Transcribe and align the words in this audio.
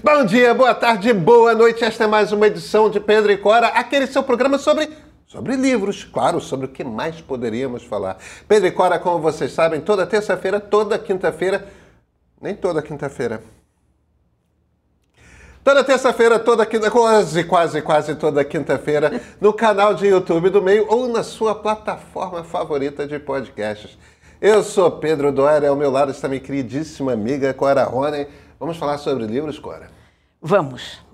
Bom 0.00 0.24
dia, 0.24 0.54
boa 0.54 0.74
tarde, 0.74 1.12
boa 1.12 1.54
noite. 1.54 1.84
Esta 1.84 2.04
é 2.04 2.06
mais 2.06 2.32
uma 2.32 2.46
edição 2.46 2.88
de 2.88 2.98
Pedro 2.98 3.30
e 3.30 3.36
Cora, 3.36 3.66
aquele 3.68 4.06
seu 4.06 4.22
programa 4.22 4.56
sobre 4.56 4.88
sobre 5.26 5.54
livros, 5.54 6.02
claro, 6.02 6.40
sobre 6.40 6.64
o 6.64 6.68
que 6.70 6.82
mais 6.82 7.20
poderíamos 7.20 7.84
falar. 7.84 8.16
Pedro 8.48 8.68
e 8.68 8.70
Cora, 8.70 8.98
como 8.98 9.18
vocês 9.18 9.52
sabem, 9.52 9.82
toda 9.82 10.06
terça-feira, 10.06 10.58
toda 10.58 10.98
quinta-feira, 10.98 11.68
nem 12.40 12.54
toda 12.54 12.80
quinta-feira. 12.80 13.42
Toda 15.62 15.84
terça-feira, 15.84 16.38
toda 16.38 16.64
quinta, 16.64 16.90
quase, 16.90 17.44
quase, 17.44 17.82
quase 17.82 18.14
toda 18.14 18.42
quinta-feira, 18.44 19.20
no 19.38 19.52
canal 19.52 19.92
de 19.92 20.06
YouTube 20.06 20.48
do 20.48 20.62
Meio 20.62 20.86
ou 20.88 21.06
na 21.06 21.22
sua 21.22 21.54
plataforma 21.54 22.42
favorita 22.42 23.06
de 23.06 23.18
podcasts. 23.18 23.98
Eu 24.40 24.62
sou 24.64 24.90
Pedro 24.90 25.30
Doria, 25.30 25.68
ao 25.68 25.76
meu 25.76 25.90
lado 25.90 26.10
está 26.10 26.28
minha 26.28 26.40
queridíssima 26.40 27.12
amiga 27.12 27.52
Cora 27.52 27.84
Rony. 27.84 28.26
Vamos 28.62 28.76
falar 28.76 28.96
sobre 28.98 29.26
livros, 29.26 29.58
Cora? 29.58 29.90
Vamos. 30.40 31.04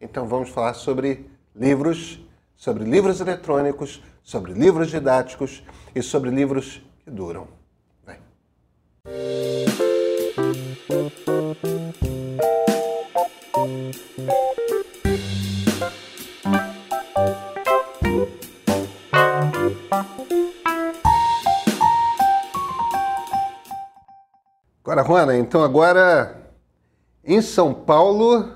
Então 0.00 0.26
vamos 0.26 0.48
falar 0.48 0.74
sobre 0.74 1.30
livros, 1.54 2.18
sobre 2.56 2.82
livros 2.82 3.20
eletrônicos, 3.20 4.02
sobre 4.24 4.52
livros 4.52 4.90
didáticos 4.90 5.62
e 5.94 6.02
sobre 6.02 6.30
livros 6.30 6.82
que 7.04 7.10
duram. 7.12 7.46
Vem. 8.04 8.18
Agora, 24.82 25.04
Juana, 25.04 25.36
então 25.38 25.62
agora 25.62 26.45
em 27.26 27.42
São 27.42 27.74
Paulo, 27.74 28.52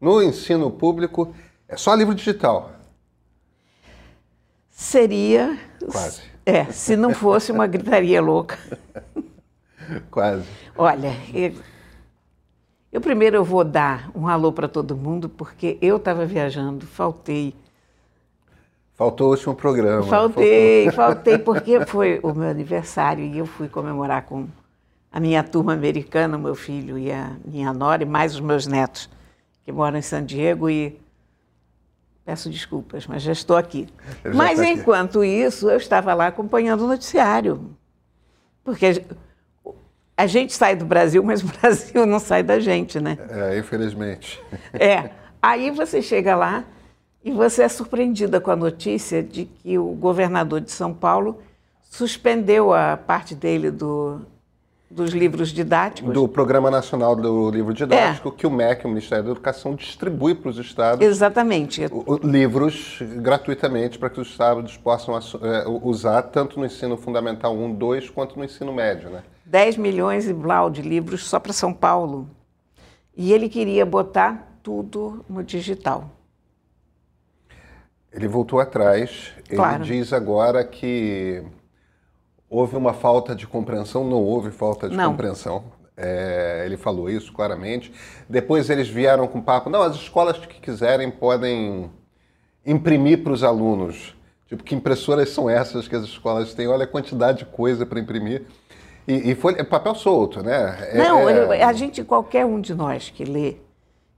no 0.00 0.22
ensino 0.22 0.70
público, 0.70 1.32
é 1.68 1.76
só 1.76 1.94
livro 1.94 2.14
digital. 2.14 2.72
Seria. 4.68 5.56
Quase. 5.90 6.22
É, 6.44 6.64
se 6.64 6.96
não 6.96 7.14
fosse 7.14 7.52
uma 7.52 7.66
gritaria 7.66 8.20
louca. 8.20 8.58
Quase. 10.10 10.46
Olha, 10.76 11.16
eu, 11.32 11.52
eu 12.90 13.00
primeiro 13.00 13.36
eu 13.36 13.44
vou 13.44 13.62
dar 13.62 14.10
um 14.14 14.26
alô 14.26 14.52
para 14.52 14.66
todo 14.66 14.96
mundo, 14.96 15.28
porque 15.28 15.78
eu 15.80 15.96
estava 15.96 16.26
viajando, 16.26 16.86
faltei. 16.86 17.54
Faltou 18.94 19.28
o 19.28 19.30
último 19.30 19.54
programa. 19.54 20.02
Faltei, 20.02 20.90
faltou. 20.90 21.14
faltei, 21.14 21.38
porque 21.38 21.84
foi 21.86 22.18
o 22.22 22.34
meu 22.34 22.48
aniversário 22.48 23.24
e 23.24 23.38
eu 23.38 23.46
fui 23.46 23.68
comemorar 23.68 24.22
com 24.22 24.48
a 25.12 25.18
minha 25.18 25.42
turma 25.42 25.72
americana, 25.72 26.38
meu 26.38 26.54
filho 26.54 26.98
e 26.98 27.10
a 27.10 27.32
minha 27.44 27.72
nora, 27.72 28.02
e 28.02 28.06
mais 28.06 28.34
os 28.34 28.40
meus 28.40 28.66
netos, 28.66 29.10
que 29.64 29.72
moram 29.72 29.98
em 29.98 30.02
San 30.02 30.24
Diego, 30.24 30.70
e 30.70 31.00
peço 32.24 32.48
desculpas, 32.48 33.06
mas 33.06 33.22
já 33.22 33.32
estou 33.32 33.56
aqui. 33.56 33.88
Já 34.24 34.32
mas 34.32 34.60
enquanto 34.60 35.20
aqui. 35.20 35.28
isso, 35.28 35.68
eu 35.68 35.76
estava 35.76 36.14
lá 36.14 36.28
acompanhando 36.28 36.84
o 36.84 36.86
noticiário. 36.86 37.76
Porque 38.62 39.04
a 40.16 40.26
gente 40.26 40.52
sai 40.52 40.76
do 40.76 40.84
Brasil, 40.84 41.22
mas 41.24 41.42
o 41.42 41.46
Brasil 41.60 42.06
não 42.06 42.20
sai 42.20 42.42
da 42.42 42.60
gente, 42.60 43.00
né? 43.00 43.18
É, 43.28 43.58
infelizmente. 43.58 44.40
É. 44.72 45.10
Aí 45.42 45.70
você 45.70 46.02
chega 46.02 46.36
lá 46.36 46.64
e 47.24 47.30
você 47.30 47.62
é 47.62 47.68
surpreendida 47.68 48.40
com 48.40 48.50
a 48.50 48.56
notícia 48.56 49.22
de 49.22 49.46
que 49.46 49.78
o 49.78 49.86
governador 49.94 50.60
de 50.60 50.70
São 50.70 50.92
Paulo 50.92 51.42
suspendeu 51.82 52.74
a 52.74 52.96
parte 52.96 53.34
dele 53.34 53.70
do 53.70 54.20
dos 54.90 55.12
livros 55.12 55.50
didáticos. 55.50 56.12
Do 56.12 56.26
Programa 56.26 56.68
Nacional 56.68 57.14
do 57.14 57.48
Livro 57.50 57.72
Didático, 57.72 58.28
é. 58.28 58.32
que 58.32 58.46
o 58.46 58.50
MEC, 58.50 58.84
o 58.84 58.88
Ministério 58.88 59.24
da 59.24 59.30
Educação, 59.30 59.76
distribui 59.76 60.34
para 60.34 60.50
os 60.50 60.58
estados. 60.58 61.06
Exatamente. 61.06 61.82
Livros 62.24 62.98
gratuitamente 63.18 63.98
para 63.98 64.10
que 64.10 64.20
os 64.20 64.28
estados 64.28 64.76
possam 64.76 65.16
é, 65.16 65.68
usar 65.82 66.22
tanto 66.22 66.58
no 66.58 66.66
ensino 66.66 66.96
fundamental 66.96 67.54
1, 67.54 67.74
2, 67.74 68.10
quanto 68.10 68.36
no 68.36 68.44
ensino 68.44 68.72
médio, 68.72 69.10
né? 69.10 69.22
10 69.46 69.76
milhões 69.76 70.28
e 70.28 70.32
blau 70.32 70.68
de 70.68 70.82
livros 70.82 71.24
só 71.24 71.38
para 71.38 71.52
São 71.52 71.72
Paulo. 71.72 72.28
E 73.16 73.32
ele 73.32 73.48
queria 73.48 73.86
botar 73.86 74.58
tudo 74.62 75.24
no 75.28 75.44
digital. 75.44 76.10
Ele 78.12 78.26
voltou 78.26 78.58
atrás. 78.58 79.32
Claro. 79.48 79.84
Ele 79.84 79.98
diz 79.98 80.12
agora 80.12 80.64
que 80.64 81.44
Houve 82.50 82.76
uma 82.76 82.92
falta 82.92 83.32
de 83.32 83.46
compreensão? 83.46 84.04
Não 84.04 84.20
houve 84.20 84.50
falta 84.50 84.88
de 84.88 84.96
não. 84.96 85.12
compreensão. 85.12 85.62
É, 85.96 86.64
ele 86.66 86.76
falou 86.76 87.08
isso 87.08 87.32
claramente. 87.32 87.92
Depois 88.28 88.68
eles 88.68 88.88
vieram 88.88 89.28
com 89.28 89.40
papo: 89.40 89.70
não, 89.70 89.82
as 89.82 89.94
escolas 89.94 90.36
que 90.36 90.60
quiserem 90.60 91.12
podem 91.12 91.88
imprimir 92.66 93.22
para 93.22 93.32
os 93.32 93.44
alunos. 93.44 94.16
Tipo, 94.48 94.64
que 94.64 94.74
impressoras 94.74 95.28
são 95.28 95.48
essas 95.48 95.86
que 95.86 95.94
as 95.94 96.02
escolas 96.02 96.52
têm? 96.52 96.66
Olha 96.66 96.82
a 96.82 96.88
quantidade 96.88 97.38
de 97.38 97.44
coisa 97.44 97.86
para 97.86 98.00
imprimir. 98.00 98.46
E, 99.06 99.30
e, 99.30 99.34
foi 99.36 99.54
é 99.54 99.62
papel 99.62 99.94
solto, 99.94 100.42
né? 100.42 100.76
É, 100.90 100.98
não, 100.98 101.28
é... 101.28 101.62
a 101.62 101.72
gente, 101.72 102.02
qualquer 102.02 102.44
um 102.44 102.60
de 102.60 102.74
nós 102.74 103.10
que 103.10 103.24
lê, 103.24 103.58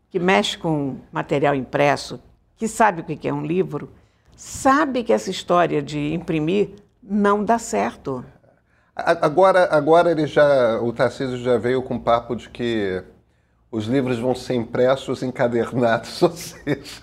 que 0.09 0.19
mexe 0.19 0.56
com 0.56 0.97
material 1.12 1.54
impresso, 1.54 2.19
que 2.56 2.66
sabe 2.66 3.03
o 3.03 3.04
que 3.04 3.28
é 3.28 3.32
um 3.32 3.44
livro, 3.44 3.91
sabe 4.34 5.04
que 5.04 5.12
essa 5.12 5.31
história 5.31 5.82
de 5.82 6.15
imprimir 6.15 6.71
não 7.03 7.45
dá 7.45 7.59
certo. 7.59 8.25
Agora, 8.95 9.69
agora 9.75 10.11
ele 10.11 10.27
já, 10.27 10.81
o 10.81 10.93
Tarcísio 10.93 11.39
já 11.39 11.57
veio 11.57 11.83
com 11.83 11.97
o 11.97 12.01
papo 12.01 12.37
de 12.37 12.49
que 12.51 13.03
os 13.71 13.87
livros 13.87 14.19
vão 14.19 14.35
ser 14.35 14.55
impressos, 14.55 15.23
encadernados, 15.23 16.21
ou 16.23 16.31
seja... 16.31 17.03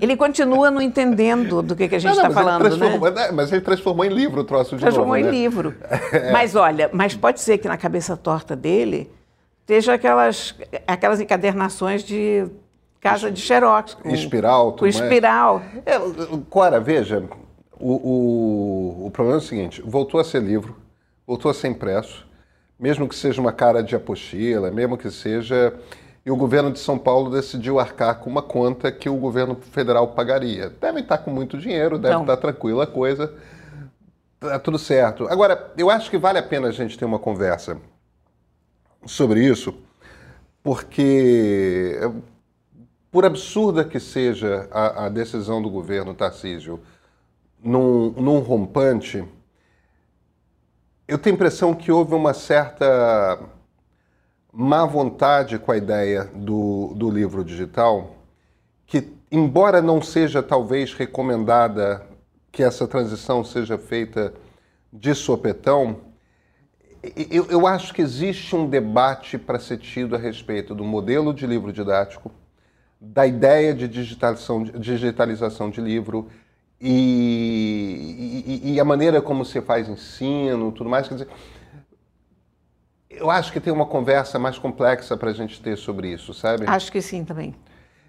Ele 0.00 0.16
continua 0.16 0.70
não 0.70 0.80
entendendo 0.80 1.62
do 1.62 1.76
que, 1.76 1.86
que 1.86 1.94
a 1.94 1.98
gente 1.98 2.12
está 2.12 2.30
falando, 2.30 2.74
né? 2.76 3.10
né? 3.10 3.30
Mas 3.32 3.52
ele 3.52 3.60
transformou 3.60 4.04
em 4.04 4.08
livro 4.08 4.40
o 4.40 4.44
troço 4.44 4.74
de 4.74 4.80
Transformou 4.80 5.14
novo, 5.14 5.18
em 5.18 5.24
né? 5.24 5.30
livro. 5.30 5.74
É. 6.12 6.32
Mas 6.32 6.56
olha, 6.56 6.90
mas 6.92 7.14
pode 7.14 7.40
ser 7.40 7.58
que 7.58 7.68
na 7.68 7.76
cabeça 7.76 8.16
torta 8.16 8.56
dele 8.56 9.12
esteja 9.60 9.94
aquelas, 9.94 10.56
aquelas 10.86 11.20
encadernações 11.20 12.02
de 12.02 12.46
casa 13.00 13.30
de 13.30 13.40
xerox. 13.40 13.94
Com, 13.94 14.10
espiral. 14.10 14.72
Com 14.72 14.86
espiral. 14.86 15.62
É, 15.86 15.98
Cora, 16.48 16.80
veja, 16.80 17.22
o, 17.80 19.04
o, 19.04 19.06
o 19.06 19.10
problema 19.10 19.38
é 19.38 19.42
o 19.42 19.44
seguinte: 19.44 19.82
voltou 19.82 20.20
a 20.20 20.24
ser 20.24 20.42
livro, 20.42 20.76
voltou 21.26 21.50
a 21.50 21.54
ser 21.54 21.68
impresso, 21.68 22.26
mesmo 22.78 23.08
que 23.08 23.14
seja 23.14 23.40
uma 23.40 23.52
cara 23.52 23.82
de 23.82 23.96
apostila, 23.96 24.70
mesmo 24.70 24.96
que 24.96 25.10
seja. 25.10 25.74
E 26.24 26.30
o 26.30 26.36
governo 26.36 26.70
de 26.70 26.78
São 26.78 26.98
Paulo 26.98 27.30
decidiu 27.30 27.80
arcar 27.80 28.18
com 28.18 28.28
uma 28.28 28.42
conta 28.42 28.92
que 28.92 29.08
o 29.08 29.16
governo 29.16 29.56
federal 29.56 30.08
pagaria. 30.08 30.68
Devem 30.68 31.02
estar 31.02 31.16
com 31.18 31.30
muito 31.30 31.56
dinheiro, 31.56 31.98
deve 31.98 32.14
Não. 32.14 32.20
estar 32.20 32.36
tranquila 32.36 32.84
a 32.84 32.86
coisa. 32.86 33.32
Tá 34.38 34.58
tudo 34.58 34.78
certo. 34.78 35.26
Agora, 35.28 35.72
eu 35.78 35.88
acho 35.88 36.10
que 36.10 36.18
vale 36.18 36.38
a 36.38 36.42
pena 36.42 36.68
a 36.68 36.72
gente 36.72 36.98
ter 36.98 37.06
uma 37.06 37.18
conversa 37.18 37.78
sobre 39.06 39.42
isso, 39.42 39.74
porque, 40.62 41.98
por 43.10 43.24
absurda 43.24 43.82
que 43.82 43.98
seja 43.98 44.68
a, 44.70 45.06
a 45.06 45.08
decisão 45.08 45.62
do 45.62 45.70
governo 45.70 46.12
Tarcísio 46.14 46.80
num, 47.62 48.10
num 48.10 48.38
rompante, 48.38 49.24
eu 51.06 51.18
tenho 51.18 51.34
a 51.34 51.36
impressão 51.36 51.74
que 51.74 51.90
houve 51.90 52.14
uma 52.14 52.32
certa 52.32 53.40
má 54.52 54.84
vontade 54.84 55.58
com 55.58 55.72
a 55.72 55.76
ideia 55.76 56.24
do, 56.34 56.92
do 56.96 57.10
livro 57.10 57.44
digital, 57.44 58.16
que, 58.86 59.12
embora 59.30 59.80
não 59.80 60.02
seja 60.02 60.42
talvez 60.42 60.92
recomendada 60.92 62.06
que 62.50 62.62
essa 62.62 62.86
transição 62.86 63.44
seja 63.44 63.78
feita 63.78 64.34
de 64.92 65.14
sopetão, 65.14 65.98
eu, 67.30 67.46
eu 67.46 67.66
acho 67.66 67.94
que 67.94 68.02
existe 68.02 68.54
um 68.54 68.68
debate 68.68 69.38
para 69.38 69.58
ser 69.58 69.78
tido 69.78 70.14
a 70.14 70.18
respeito 70.18 70.74
do 70.74 70.84
modelo 70.84 71.32
de 71.32 71.46
livro 71.46 71.72
didático, 71.72 72.30
da 73.00 73.26
ideia 73.26 73.72
de 73.72 73.88
digitalização, 73.88 74.62
digitalização 74.64 75.70
de 75.70 75.80
livro 75.80 76.28
e, 76.80 78.62
e, 78.64 78.72
e, 78.72 78.80
a 78.80 78.84
maneira 78.84 79.20
como 79.20 79.44
você 79.44 79.60
faz 79.60 79.88
ensino, 79.88 80.72
tudo 80.72 80.88
mais. 80.88 81.06
Quer 81.06 81.14
dizer, 81.14 81.28
eu 83.10 83.30
acho 83.30 83.52
que 83.52 83.60
tem 83.60 83.72
uma 83.72 83.84
conversa 83.84 84.38
mais 84.38 84.58
complexa 84.58 85.16
para 85.16 85.30
a 85.30 85.34
gente 85.34 85.60
ter 85.60 85.76
sobre 85.76 86.10
isso, 86.12 86.32
sabe? 86.32 86.64
Acho 86.66 86.90
que 86.90 87.02
sim 87.02 87.22
também. 87.22 87.54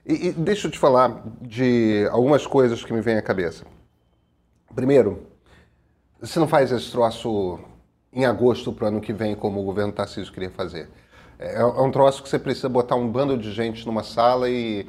E, 0.05 0.27
e 0.27 0.31
deixa 0.31 0.67
eu 0.67 0.71
te 0.71 0.79
falar 0.79 1.21
de 1.41 2.07
algumas 2.11 2.47
coisas 2.47 2.83
que 2.83 2.93
me 2.93 3.01
vêm 3.01 3.17
à 3.17 3.21
cabeça. 3.21 3.65
Primeiro, 4.73 5.27
você 6.19 6.39
não 6.39 6.47
faz 6.47 6.71
esse 6.71 6.89
troço 6.91 7.59
em 8.13 8.25
agosto 8.25 8.71
para 8.71 8.85
o 8.85 8.87
ano 8.87 9.01
que 9.01 9.11
vem, 9.11 9.35
como 9.35 9.59
o 9.59 9.63
governo 9.63 9.91
Tarcísio 9.91 10.31
queria 10.31 10.49
fazer. 10.49 10.89
É, 11.37 11.55
é 11.59 11.65
um 11.65 11.91
troço 11.91 12.23
que 12.23 12.29
você 12.29 12.39
precisa 12.39 12.69
botar 12.69 12.95
um 12.95 13.11
bando 13.11 13.37
de 13.37 13.51
gente 13.51 13.85
numa 13.85 14.03
sala 14.03 14.49
e 14.49 14.87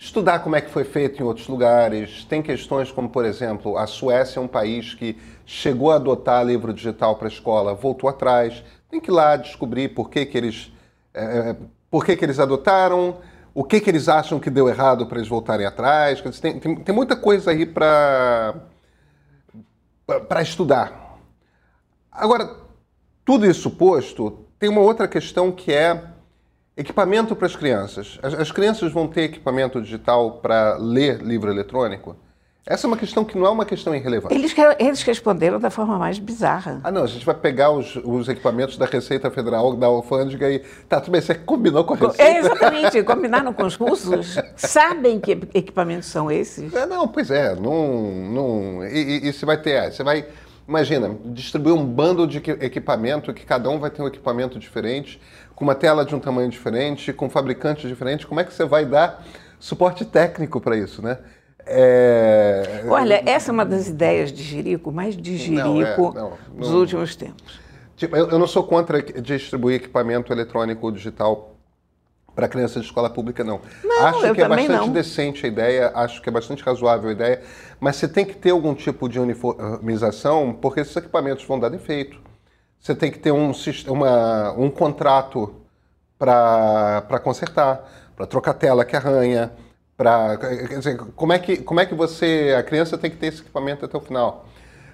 estudar 0.00 0.38
como 0.38 0.56
é 0.56 0.62
que 0.62 0.70
foi 0.70 0.82
feito 0.82 1.22
em 1.22 1.26
outros 1.26 1.46
lugares. 1.46 2.24
Tem 2.24 2.40
questões 2.40 2.90
como, 2.90 3.10
por 3.10 3.26
exemplo, 3.26 3.76
a 3.76 3.86
Suécia 3.86 4.40
é 4.40 4.42
um 4.42 4.48
país 4.48 4.94
que 4.94 5.18
chegou 5.44 5.90
a 5.92 5.96
adotar 5.96 6.42
livro 6.44 6.72
digital 6.72 7.16
para 7.16 7.28
a 7.28 7.30
escola, 7.30 7.74
voltou 7.74 8.08
atrás. 8.08 8.64
Tem 8.90 8.98
que 8.98 9.10
ir 9.10 9.12
lá 9.12 9.36
descobrir 9.36 9.90
por 9.90 10.08
que, 10.08 10.24
que 10.24 10.38
eles 10.38 10.72
é, 11.12 11.54
por 11.90 12.06
que, 12.06 12.16
que 12.16 12.24
eles 12.24 12.38
adotaram, 12.38 13.18
o 13.52 13.62
que, 13.62 13.78
que 13.78 13.90
eles 13.90 14.08
acham 14.08 14.40
que 14.40 14.48
deu 14.48 14.68
errado 14.70 15.06
para 15.06 15.18
eles 15.18 15.28
voltarem 15.28 15.66
atrás. 15.66 16.22
Tem, 16.40 16.58
tem, 16.58 16.76
tem 16.76 16.94
muita 16.94 17.14
coisa 17.14 17.50
aí 17.50 17.66
para 17.66 18.54
estudar. 20.40 21.18
Agora, 22.10 22.56
tudo 23.22 23.44
isso 23.44 23.70
posto, 23.70 24.46
tem 24.58 24.70
uma 24.70 24.80
outra 24.80 25.06
questão 25.06 25.52
que 25.52 25.72
é 25.72 26.02
equipamento 26.80 27.36
para 27.36 27.46
as 27.46 27.54
crianças. 27.54 28.18
As, 28.22 28.34
as 28.34 28.50
crianças 28.50 28.92
vão 28.92 29.06
ter 29.06 29.22
equipamento 29.22 29.80
digital 29.80 30.32
para 30.42 30.76
ler 30.78 31.22
livro 31.22 31.50
eletrônico? 31.50 32.16
Essa 32.66 32.86
é 32.86 32.88
uma 32.88 32.96
questão 32.96 33.24
que 33.24 33.36
não 33.36 33.46
é 33.46 33.50
uma 33.50 33.64
questão 33.64 33.94
irrelevante. 33.94 34.34
Eles, 34.34 34.54
eles 34.78 35.02
responderam 35.02 35.58
da 35.58 35.70
forma 35.70 35.98
mais 35.98 36.18
bizarra. 36.18 36.80
Ah, 36.84 36.90
não, 36.92 37.02
a 37.02 37.06
gente 37.06 37.24
vai 37.24 37.34
pegar 37.34 37.70
os, 37.70 37.96
os 37.96 38.28
equipamentos 38.28 38.76
da 38.76 38.86
Receita 38.86 39.30
Federal, 39.30 39.74
da 39.74 39.86
alfândega 39.86 40.48
e... 40.50 40.60
Tá, 40.88 41.00
tudo 41.00 41.12
bem, 41.12 41.20
você 41.20 41.34
combinou 41.34 41.84
com 41.84 41.94
a 41.94 41.96
Receita? 41.96 42.22
É, 42.22 42.38
exatamente, 42.38 43.02
combinaram 43.02 43.52
com 43.52 43.64
os 43.64 43.74
russos. 43.74 44.36
Sabem 44.56 45.18
que 45.18 45.32
equipamentos 45.54 46.08
são 46.08 46.30
esses? 46.30 46.72
É, 46.72 46.86
não, 46.86 47.08
pois 47.08 47.30
é, 47.30 47.56
não... 47.56 48.12
não 48.30 48.84
e, 48.86 49.24
e, 49.24 49.28
e 49.28 49.32
você 49.32 49.44
vai 49.44 49.56
ter... 49.56 49.90
Você 49.90 50.04
vai, 50.04 50.26
imagina, 50.70 51.18
distribuir 51.24 51.74
um 51.74 51.84
bando 51.84 52.26
de 52.28 52.38
equipamento 52.38 53.34
que 53.34 53.44
cada 53.44 53.68
um 53.68 53.80
vai 53.80 53.90
ter 53.90 54.02
um 54.02 54.06
equipamento 54.06 54.56
diferente, 54.56 55.20
com 55.54 55.64
uma 55.64 55.74
tela 55.74 56.04
de 56.04 56.14
um 56.14 56.20
tamanho 56.20 56.48
diferente, 56.48 57.12
com 57.12 57.28
fabricantes 57.28 57.88
diferentes, 57.88 58.24
como 58.24 58.38
é 58.38 58.44
que 58.44 58.54
você 58.54 58.64
vai 58.64 58.86
dar 58.86 59.26
suporte 59.58 60.04
técnico 60.04 60.60
para 60.60 60.76
isso, 60.76 61.02
né? 61.02 61.18
É... 61.66 62.84
Olha, 62.88 63.20
essa 63.26 63.50
é 63.50 63.52
uma 63.52 63.66
das 63.66 63.88
ideias 63.88 64.32
de 64.32 64.42
Jerico, 64.42 64.92
mais 64.92 65.16
de 65.16 65.36
Jerico 65.36 65.60
não, 65.66 65.82
é, 65.82 66.14
não, 66.14 66.32
dos 66.54 66.70
não, 66.70 66.78
últimos 66.78 67.16
tempos. 67.16 67.60
Tipo, 67.96 68.16
eu, 68.16 68.30
eu, 68.30 68.38
não 68.38 68.46
sou 68.46 68.62
contra 68.62 69.02
distribuir 69.02 69.76
equipamento 69.76 70.32
eletrônico 70.32 70.86
ou 70.86 70.92
digital 70.92 71.56
para 72.40 72.48
crianças 72.48 72.80
de 72.80 72.88
escola 72.88 73.10
pública, 73.10 73.44
não. 73.44 73.60
não 73.84 74.06
acho 74.06 74.32
que 74.32 74.40
é 74.40 74.48
bastante 74.48 74.70
não. 74.70 74.88
decente 74.88 75.44
a 75.44 75.48
ideia, 75.48 75.92
acho 75.94 76.22
que 76.22 76.28
é 76.30 76.32
bastante 76.32 76.62
razoável 76.62 77.10
a 77.10 77.12
ideia, 77.12 77.42
mas 77.78 77.96
você 77.96 78.08
tem 78.08 78.24
que 78.24 78.34
ter 78.34 78.50
algum 78.50 78.74
tipo 78.74 79.10
de 79.10 79.20
uniformização, 79.20 80.54
porque 80.54 80.80
esses 80.80 80.96
equipamentos 80.96 81.44
vão 81.44 81.60
dar 81.60 81.68
defeito. 81.68 82.18
Você 82.78 82.94
tem 82.94 83.10
que 83.10 83.18
ter 83.18 83.30
um, 83.30 83.52
uma, 83.88 84.52
um 84.52 84.70
contrato 84.70 85.54
para 86.18 87.20
consertar, 87.22 87.86
para 88.16 88.24
trocar 88.24 88.54
tela 88.54 88.86
que 88.86 88.96
arranha, 88.96 89.52
para 89.98 90.38
como 91.14 91.34
é 91.34 91.38
que 91.38 91.58
como 91.58 91.78
é 91.78 91.84
que 91.84 91.94
você 91.94 92.54
a 92.58 92.62
criança 92.62 92.96
tem 92.96 93.10
que 93.10 93.18
ter 93.18 93.26
esse 93.26 93.42
equipamento 93.42 93.84
até 93.84 93.98
o 93.98 94.00
final? 94.00 94.46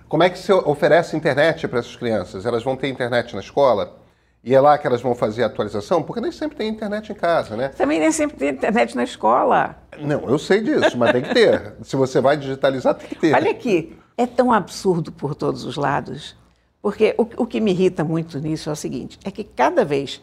Como 0.09 0.25
é 0.25 0.31
que 0.31 0.37
você 0.37 0.53
oferece 0.53 1.17
internet 1.17 1.69
para 1.69 1.79
essas 1.79 1.95
crianças? 1.95 2.45
Elas 2.45 2.65
vão 2.65 2.77
ter 2.77 2.89
internet 2.89 3.35
na 3.37 3.41
escola? 3.41 4.05
E 4.47 4.55
é 4.55 4.61
lá 4.61 4.79
que 4.79 4.87
elas 4.87 5.03
vão 5.03 5.13
fazer 5.13 5.43
a 5.43 5.47
atualização? 5.47 6.05
Porque 6.05 6.21
nem 6.21 6.31
sempre 6.31 6.57
tem 6.57 6.69
internet 6.69 7.11
em 7.11 7.17
casa, 7.17 7.57
né? 7.57 7.71
Também 7.71 7.99
nem 7.99 8.13
sempre 8.13 8.37
tem 8.37 8.51
internet 8.51 8.95
na 8.95 9.03
escola. 9.03 9.77
Não, 9.99 10.31
eu 10.31 10.39
sei 10.39 10.61
disso, 10.61 10.97
mas 10.97 11.11
tem 11.11 11.23
que 11.23 11.35
ter. 11.35 11.75
Se 11.83 11.97
você 11.97 12.21
vai 12.21 12.37
digitalizar, 12.37 12.95
tem 12.95 13.09
que 13.09 13.17
ter. 13.17 13.35
Olha 13.35 13.51
aqui, 13.51 13.99
é 14.17 14.25
tão 14.25 14.53
absurdo 14.53 15.11
por 15.11 15.35
todos 15.35 15.65
os 15.65 15.75
lados. 15.75 16.37
Porque 16.81 17.13
o, 17.19 17.23
o 17.43 17.45
que 17.45 17.61
me 17.61 17.73
irrita 17.73 18.05
muito 18.05 18.39
nisso 18.39 18.71
é 18.71 18.73
o 18.73 18.77
seguinte: 18.77 19.19
é 19.25 19.33
que 19.33 19.43
cada 19.43 19.85
vez 19.85 20.23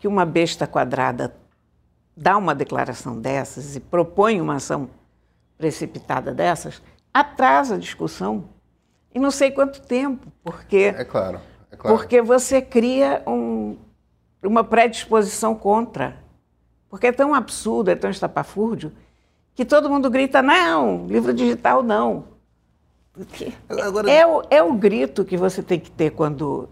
que 0.00 0.08
uma 0.08 0.26
besta 0.26 0.66
quadrada 0.66 1.32
dá 2.16 2.36
uma 2.36 2.56
declaração 2.56 3.20
dessas 3.20 3.76
e 3.76 3.80
propõe 3.80 4.40
uma 4.40 4.56
ação 4.56 4.90
precipitada 5.56 6.34
dessas, 6.34 6.82
atrasa 7.14 7.76
a 7.76 7.78
discussão 7.78 8.48
e 9.14 9.20
não 9.20 9.30
sei 9.30 9.52
quanto 9.52 9.80
tempo, 9.80 10.26
porque 10.42 10.92
é 10.96 11.04
claro, 11.04 11.40
é 11.70 11.76
claro. 11.76 11.96
porque 11.96 12.20
você 12.20 12.60
cria 12.60 13.22
um, 13.26 13.76
uma 14.42 14.64
predisposição 14.64 15.54
contra, 15.54 16.16
porque 16.88 17.08
é 17.08 17.12
tão 17.12 17.34
absurdo, 17.34 17.90
é 17.90 17.94
tão 17.94 18.10
estapafúrdio 18.10 18.92
que 19.54 19.64
todo 19.64 19.90
mundo 19.90 20.10
grita 20.10 20.42
não, 20.42 21.06
livro 21.06 21.32
digital 21.32 21.82
não. 21.82 22.24
Agora... 23.68 24.10
É, 24.10 24.26
o, 24.26 24.42
é 24.50 24.62
o 24.62 24.72
grito 24.72 25.24
que 25.24 25.36
você 25.36 25.62
tem 25.62 25.78
que 25.78 25.90
ter 25.90 26.10
quando 26.10 26.68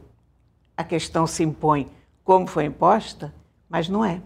a 0.76 0.84
questão 0.84 1.26
se 1.26 1.42
impõe 1.42 1.90
como 2.24 2.46
foi 2.46 2.64
imposta, 2.64 3.34
mas 3.68 3.88
não 3.88 4.04
é. 4.04 4.20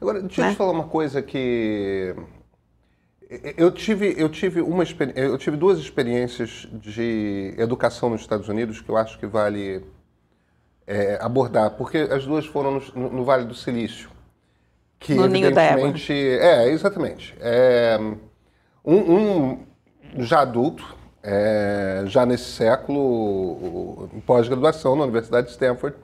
Agora, 0.00 0.20
deixa 0.20 0.40
né? 0.42 0.48
eu 0.48 0.52
te 0.52 0.56
falar 0.56 0.72
uma 0.72 0.86
coisa 0.86 1.20
que 1.20 2.14
eu 3.56 3.70
tive, 3.70 4.14
eu 4.16 4.28
tive 4.28 4.60
uma 4.62 4.84
eu 5.14 5.36
tive 5.36 5.56
duas 5.56 5.78
experiências 5.78 6.66
de 6.72 7.54
educação 7.58 8.08
nos 8.08 8.22
Estados 8.22 8.48
Unidos 8.48 8.80
que 8.80 8.88
eu 8.88 8.96
acho 8.96 9.18
que 9.18 9.26
vale 9.26 9.84
é, 10.86 11.18
abordar, 11.20 11.72
porque 11.72 11.98
as 11.98 12.24
duas 12.24 12.46
foram 12.46 12.80
no, 12.94 13.10
no, 13.10 13.24
Vale 13.24 13.44
do 13.44 13.54
Silício, 13.54 14.08
que 14.98 15.12
no 15.12 15.26
evidentemente 15.26 16.12
é 16.12 16.68
exatamente. 16.70 17.36
É, 17.40 17.98
um, 18.82 18.96
um, 18.96 19.66
já 20.16 20.40
adulto, 20.40 20.96
é, 21.22 22.04
já 22.06 22.24
nesse 22.24 22.50
século, 22.52 24.08
pós-graduação 24.24 24.96
na 24.96 25.02
Universidade 25.02 25.48
de 25.48 25.52
Stanford, 25.52 25.94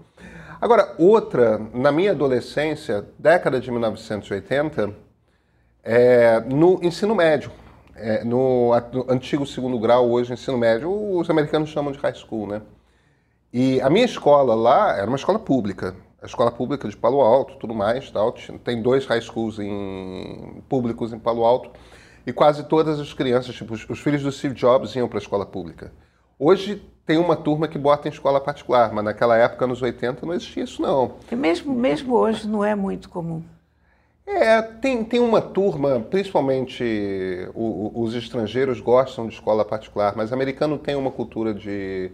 Agora, 0.64 0.94
outra, 0.96 1.60
na 1.74 1.92
minha 1.92 2.12
adolescência, 2.12 3.04
década 3.18 3.60
de 3.60 3.70
1980, 3.70 4.94
é, 5.84 6.40
no 6.40 6.80
ensino 6.82 7.14
médio, 7.14 7.50
é, 7.94 8.24
no, 8.24 8.70
no, 8.92 9.06
antigo 9.10 9.46
segundo 9.46 9.78
grau, 9.78 10.10
hoje 10.10 10.32
ensino 10.32 10.56
médio, 10.56 10.90
os 10.90 11.28
americanos 11.28 11.68
chamam 11.68 11.92
de 11.92 11.98
high 11.98 12.14
school, 12.14 12.46
né? 12.46 12.62
E 13.52 13.80
a 13.82 13.90
minha 13.90 14.04
escola 14.04 14.54
lá 14.54 14.96
era 14.96 15.06
uma 15.06 15.16
escola 15.16 15.38
pública, 15.38 15.94
a 16.20 16.26
escola 16.26 16.50
pública 16.50 16.88
de 16.88 16.96
Palo 16.96 17.20
Alto, 17.20 17.56
tudo 17.56 17.74
mais, 17.74 18.10
tal. 18.10 18.34
tem 18.64 18.82
dois 18.82 19.06
high 19.06 19.20
schools 19.20 19.58
em, 19.60 20.62
públicos 20.68 21.12
em 21.12 21.18
Palo 21.18 21.44
Alto, 21.44 21.70
e 22.26 22.32
quase 22.32 22.64
todas 22.64 22.98
as 22.98 23.12
crianças, 23.12 23.54
tipo, 23.54 23.74
os, 23.74 23.88
os 23.88 24.00
filhos 24.00 24.22
do 24.22 24.32
Steve 24.32 24.54
Jobs 24.54 24.96
iam 24.96 25.06
para 25.06 25.18
a 25.18 25.22
escola 25.22 25.44
pública. 25.44 25.92
Hoje 26.38 26.82
tem 27.06 27.18
uma 27.18 27.36
turma 27.36 27.68
que 27.68 27.78
bota 27.78 28.08
em 28.08 28.10
escola 28.10 28.40
particular, 28.40 28.92
mas 28.92 29.04
naquela 29.04 29.36
época, 29.36 29.66
nos 29.66 29.82
80, 29.82 30.24
não 30.24 30.32
existia 30.32 30.64
isso 30.64 30.80
não. 30.80 31.16
Mesmo, 31.30 31.74
mesmo 31.74 32.14
hoje 32.14 32.48
não 32.48 32.64
é 32.64 32.74
muito 32.74 33.10
comum. 33.10 33.42
É, 34.26 34.62
tem, 34.62 35.04
tem 35.04 35.20
uma 35.20 35.40
turma, 35.40 36.00
principalmente 36.00 36.82
o, 37.54 37.98
o, 37.98 38.02
os 38.02 38.14
estrangeiros 38.14 38.80
gostam 38.80 39.28
de 39.28 39.34
escola 39.34 39.64
particular, 39.64 40.14
mas 40.16 40.32
americano 40.32 40.78
tem 40.78 40.94
uma 40.94 41.10
cultura 41.10 41.52
de, 41.52 42.10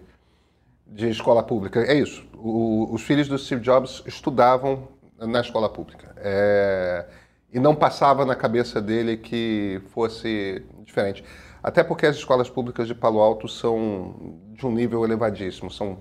de 0.87 1.09
escola 1.09 1.43
pública. 1.43 1.81
É 1.81 1.95
isso. 1.95 2.27
O, 2.35 2.93
os 2.93 3.03
filhos 3.03 3.29
do 3.29 3.39
Steve 3.39 3.63
Jobs 3.63 4.03
estudavam 4.07 4.89
na 5.19 5.41
escola 5.41 5.69
pública. 5.69 6.13
É, 6.17 7.07
e 7.53 7.61
não 7.61 7.75
passava 7.75 8.25
na 8.25 8.35
cabeça 8.35 8.81
dele 8.81 9.17
que 9.17 9.81
fosse 9.91 10.65
diferente. 10.85 11.25
Até 11.63 11.85
porque 11.85 12.07
as 12.07 12.17
escolas 12.17 12.49
públicas 12.49 12.89
de 12.89 12.95
Palo 12.95 13.21
Alto 13.21 13.47
são 13.47 14.39
de 14.53 14.67
um 14.67 14.73
nível 14.73 15.05
elevadíssimo, 15.05 15.71
são 15.71 15.99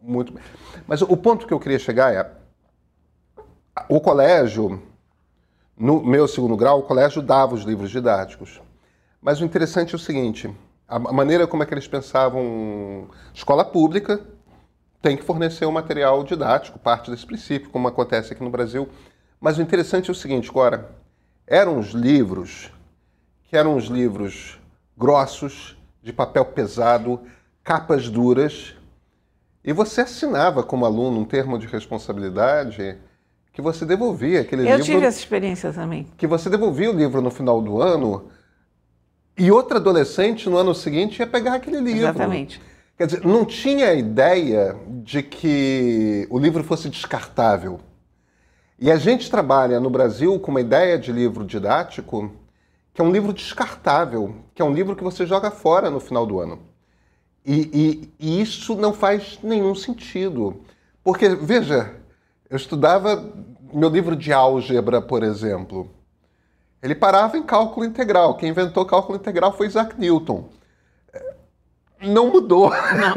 muito. 0.00 0.34
Mas 0.86 1.02
o 1.02 1.16
ponto 1.16 1.46
que 1.46 1.52
eu 1.52 1.60
queria 1.60 1.78
chegar 1.78 2.14
é 2.14 2.30
o 3.88 4.00
colégio, 4.00 4.82
no 5.76 6.04
meu 6.04 6.28
segundo 6.28 6.56
grau, 6.56 6.80
o 6.80 6.82
colégio 6.82 7.20
dava 7.20 7.54
os 7.54 7.62
livros 7.62 7.90
didáticos. 7.90 8.60
Mas 9.20 9.40
o 9.40 9.44
interessante 9.44 9.94
é 9.94 9.96
o 9.96 9.98
seguinte: 9.98 10.54
a 10.86 10.98
maneira 10.98 11.46
como 11.46 11.62
é 11.62 11.66
que 11.66 11.74
eles 11.74 11.88
pensavam, 11.88 13.08
escola 13.32 13.64
pública 13.64 14.20
tem 15.02 15.16
que 15.16 15.24
fornecer 15.24 15.66
o 15.66 15.68
um 15.68 15.72
material 15.72 16.24
didático, 16.24 16.78
parte 16.78 17.10
desse 17.10 17.26
princípio, 17.26 17.68
como 17.70 17.88
acontece 17.88 18.32
aqui 18.32 18.42
no 18.42 18.50
Brasil. 18.50 18.88
Mas 19.38 19.58
o 19.58 19.62
interessante 19.62 20.08
é 20.08 20.12
o 20.12 20.14
seguinte, 20.14 20.48
agora, 20.48 20.90
eram 21.46 21.78
os 21.78 21.88
livros 21.88 22.72
que 23.44 23.56
eram 23.56 23.76
os 23.76 23.84
livros 23.84 24.58
grossos, 24.96 25.76
de 26.02 26.12
papel 26.12 26.44
pesado, 26.46 27.20
capas 27.62 28.08
duras, 28.08 28.74
e 29.62 29.72
você 29.72 30.02
assinava 30.02 30.62
como 30.62 30.84
aluno 30.84 31.20
um 31.20 31.24
termo 31.24 31.58
de 31.58 31.66
responsabilidade 31.66 32.98
que 33.54 33.62
você 33.62 33.86
devolvia 33.86 34.40
aquele 34.40 34.62
Eu 34.62 34.76
livro. 34.76 34.80
Eu 34.80 34.84
tive 34.84 35.06
essa 35.06 35.18
experiência 35.18 35.72
também. 35.72 36.08
Que 36.18 36.26
você 36.26 36.50
devolvia 36.50 36.90
o 36.90 36.92
livro 36.92 37.22
no 37.22 37.30
final 37.30 37.62
do 37.62 37.80
ano 37.80 38.28
e 39.38 39.50
outro 39.50 39.76
adolescente 39.76 40.50
no 40.50 40.56
ano 40.56 40.74
seguinte 40.74 41.20
ia 41.20 41.26
pegar 41.26 41.54
aquele 41.54 41.78
livro. 41.78 42.00
Exatamente. 42.00 42.60
Quer 42.98 43.06
dizer, 43.06 43.24
não 43.24 43.44
tinha 43.44 43.88
a 43.88 43.94
ideia 43.94 44.76
de 45.02 45.22
que 45.22 46.26
o 46.30 46.38
livro 46.38 46.64
fosse 46.64 46.88
descartável. 46.88 47.80
E 48.78 48.90
a 48.90 48.96
gente 48.96 49.30
trabalha 49.30 49.78
no 49.78 49.88
Brasil 49.88 50.38
com 50.40 50.50
uma 50.50 50.60
ideia 50.60 50.98
de 50.98 51.12
livro 51.12 51.44
didático 51.44 52.32
que 52.92 53.00
é 53.00 53.04
um 53.04 53.10
livro 53.10 53.32
descartável, 53.32 54.36
que 54.54 54.62
é 54.62 54.64
um 54.64 54.72
livro 54.72 54.94
que 54.94 55.02
você 55.02 55.26
joga 55.26 55.50
fora 55.50 55.90
no 55.90 55.98
final 55.98 56.26
do 56.26 56.38
ano. 56.38 56.60
E, 57.44 58.08
e, 58.20 58.36
e 58.36 58.40
isso 58.40 58.76
não 58.76 58.92
faz 58.92 59.38
nenhum 59.42 59.74
sentido. 59.74 60.60
Porque, 61.02 61.28
veja, 61.28 61.96
eu 62.48 62.56
estudava 62.56 63.32
meu 63.72 63.88
livro 63.88 64.14
de 64.14 64.32
álgebra, 64.32 65.02
por 65.02 65.22
exemplo. 65.22 65.90
Ele 66.82 66.94
parava 66.94 67.36
em 67.36 67.42
cálculo 67.42 67.84
integral. 67.84 68.36
Quem 68.36 68.50
inventou 68.50 68.84
cálculo 68.84 69.16
integral 69.18 69.56
foi 69.56 69.66
Isaac 69.66 69.98
Newton. 69.98 70.44
não 72.02 72.30
mudou. 72.30 72.70
Não. 72.70 73.14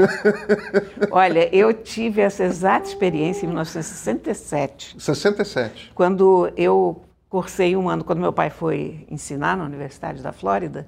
Olha, 1.12 1.54
eu 1.54 1.74
tive 1.74 2.22
essa 2.22 2.44
exata 2.46 2.88
experiência 2.88 3.46
em 3.46 3.50
1967. 3.50 4.96
67. 4.98 5.92
Quando 5.94 6.52
eu 6.56 7.02
cursei 7.30 7.76
um 7.76 7.90
ano, 7.90 8.04
quando 8.04 8.20
meu 8.20 8.32
pai 8.32 8.50
foi 8.50 9.06
ensinar 9.12 9.58
na 9.58 9.66
Universidade 9.66 10.24
da 10.24 10.32
Flórida, 10.32 10.88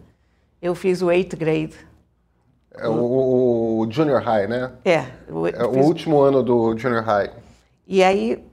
eu 0.61 0.73
fiz 0.73 1.01
o 1.01 1.11
eighth 1.11 1.35
grade. 1.35 1.75
É 2.75 2.87
o, 2.87 3.79
o 3.81 3.87
junior 3.91 4.21
high, 4.21 4.47
né? 4.47 4.71
É. 4.85 5.03
O, 5.29 5.47
é 5.47 5.63
o 5.65 5.83
último 5.83 6.21
ano 6.21 6.41
do 6.41 6.77
junior 6.77 7.03
high. 7.03 7.29
E 7.91 8.03
aí 8.03 8.45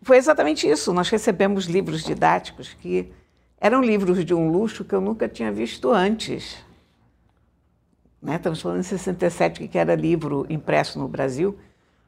foi 0.00 0.16
exatamente 0.16 0.66
isso. 0.66 0.90
Nós 0.94 1.10
recebemos 1.10 1.66
livros 1.66 2.02
didáticos 2.02 2.72
que 2.80 3.12
eram 3.60 3.82
livros 3.82 4.24
de 4.24 4.32
um 4.32 4.50
luxo 4.50 4.86
que 4.86 4.94
eu 4.94 5.02
nunca 5.02 5.28
tinha 5.28 5.52
visto 5.52 5.90
antes. 5.92 6.56
Né? 8.22 8.36
Estamos 8.36 8.62
falando 8.62 8.80
em 8.80 8.82
67, 8.82 9.68
que 9.68 9.76
era 9.76 9.94
livro 9.94 10.46
impresso 10.48 10.98
no 10.98 11.06
Brasil. 11.06 11.58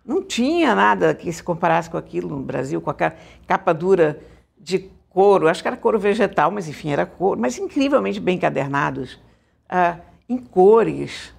Não 0.03 0.23
tinha 0.23 0.75
nada 0.75 1.15
que 1.15 1.31
se 1.31 1.43
comparasse 1.43 1.91
com 1.91 1.99
aquilo 1.99 2.31
no 2.31 2.43
Brasil, 2.43 2.81
com 2.81 2.89
a 2.89 2.95
capa 2.95 3.75
dura 3.75 4.19
de 4.59 4.91
couro, 5.11 5.49
acho 5.49 5.61
que 5.61 5.69
era 5.69 5.77
couro 5.77 5.99
vegetal, 5.99 6.51
mas 6.51 6.69
enfim, 6.69 6.91
era 6.91 7.05
couro, 7.05 7.39
mas 7.39 7.59
incrivelmente 7.59 8.19
bem 8.19 8.37
encadernados, 8.37 9.21
ah, 9.69 9.99
em 10.27 10.39
cores. 10.39 11.35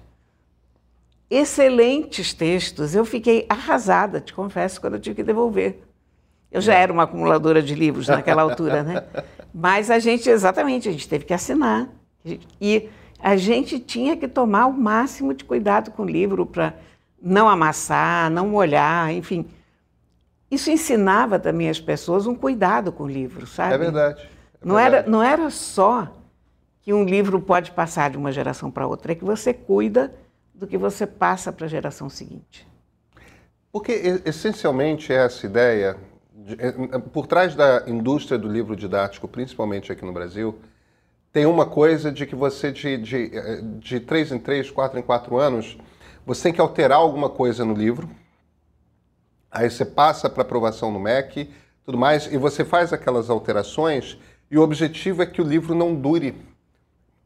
Excelentes 1.30 2.32
textos. 2.34 2.94
Eu 2.94 3.04
fiquei 3.04 3.46
arrasada, 3.48 4.20
te 4.20 4.32
confesso, 4.34 4.80
quando 4.80 4.94
eu 4.94 5.00
tive 5.00 5.16
que 5.16 5.22
devolver. 5.22 5.80
Eu 6.50 6.60
já 6.60 6.74
era 6.74 6.92
uma 6.92 7.02
acumuladora 7.02 7.62
de 7.62 7.74
livros 7.74 8.06
naquela 8.06 8.42
altura, 8.42 8.82
né? 8.82 9.04
Mas 9.52 9.90
a 9.90 9.98
gente, 9.98 10.28
exatamente, 10.28 10.88
a 10.88 10.92
gente 10.92 11.08
teve 11.08 11.24
que 11.24 11.34
assinar. 11.34 11.88
E 12.60 12.88
a 13.18 13.36
gente 13.36 13.78
tinha 13.78 14.16
que 14.16 14.28
tomar 14.28 14.66
o 14.66 14.72
máximo 14.72 15.34
de 15.34 15.44
cuidado 15.44 15.90
com 15.90 16.02
o 16.02 16.08
livro 16.08 16.46
para 16.46 16.74
não 17.20 17.48
amassar, 17.48 18.30
não 18.30 18.48
molhar, 18.48 19.12
enfim. 19.12 19.46
Isso 20.50 20.70
ensinava 20.70 21.38
também 21.38 21.68
as 21.68 21.80
pessoas 21.80 22.26
um 22.26 22.34
cuidado 22.34 22.92
com 22.92 23.04
o 23.04 23.08
livro, 23.08 23.46
sabe? 23.46 23.74
É 23.74 23.78
verdade. 23.78 24.22
É 24.62 24.66
não, 24.66 24.76
verdade. 24.76 24.96
Era, 24.96 25.10
não 25.10 25.22
era 25.22 25.50
só 25.50 26.08
que 26.82 26.92
um 26.92 27.04
livro 27.04 27.40
pode 27.40 27.70
passar 27.70 28.10
de 28.10 28.18
uma 28.18 28.30
geração 28.30 28.70
para 28.70 28.86
outra, 28.86 29.12
é 29.12 29.14
que 29.14 29.24
você 29.24 29.54
cuida 29.54 30.14
do 30.64 30.66
que 30.66 30.78
você 30.78 31.06
passa 31.06 31.52
para 31.52 31.66
a 31.66 31.68
geração 31.68 32.08
seguinte. 32.08 32.66
Porque 33.70 33.92
essencialmente 34.24 35.12
é 35.12 35.16
essa 35.16 35.44
ideia 35.44 35.96
é, 36.58 36.96
é, 36.96 36.98
por 36.98 37.26
trás 37.26 37.54
da 37.54 37.84
indústria 37.86 38.38
do 38.38 38.48
livro 38.48 38.74
didático, 38.74 39.28
principalmente 39.28 39.92
aqui 39.92 40.04
no 40.04 40.12
Brasil, 40.12 40.58
tem 41.32 41.44
uma 41.44 41.66
coisa 41.66 42.10
de 42.10 42.24
que 42.26 42.34
você, 42.34 42.72
de, 42.72 42.96
de, 42.96 43.36
é, 43.36 43.60
de 43.62 44.00
três 44.00 44.32
em 44.32 44.38
três, 44.38 44.70
quatro 44.70 44.98
em 44.98 45.02
quatro 45.02 45.36
anos, 45.36 45.76
você 46.24 46.44
tem 46.44 46.52
que 46.52 46.60
alterar 46.60 46.98
alguma 46.98 47.28
coisa 47.28 47.64
no 47.64 47.74
livro, 47.74 48.08
aí 49.50 49.68
você 49.68 49.84
passa 49.84 50.30
para 50.30 50.42
aprovação 50.42 50.90
no 50.90 50.98
MEC, 50.98 51.50
tudo 51.84 51.98
mais, 51.98 52.32
e 52.32 52.38
você 52.38 52.64
faz 52.64 52.92
aquelas 52.92 53.28
alterações, 53.28 54.18
e 54.50 54.56
o 54.56 54.62
objetivo 54.62 55.22
é 55.22 55.26
que 55.26 55.42
o 55.42 55.44
livro 55.44 55.74
não 55.74 55.94
dure 55.94 56.34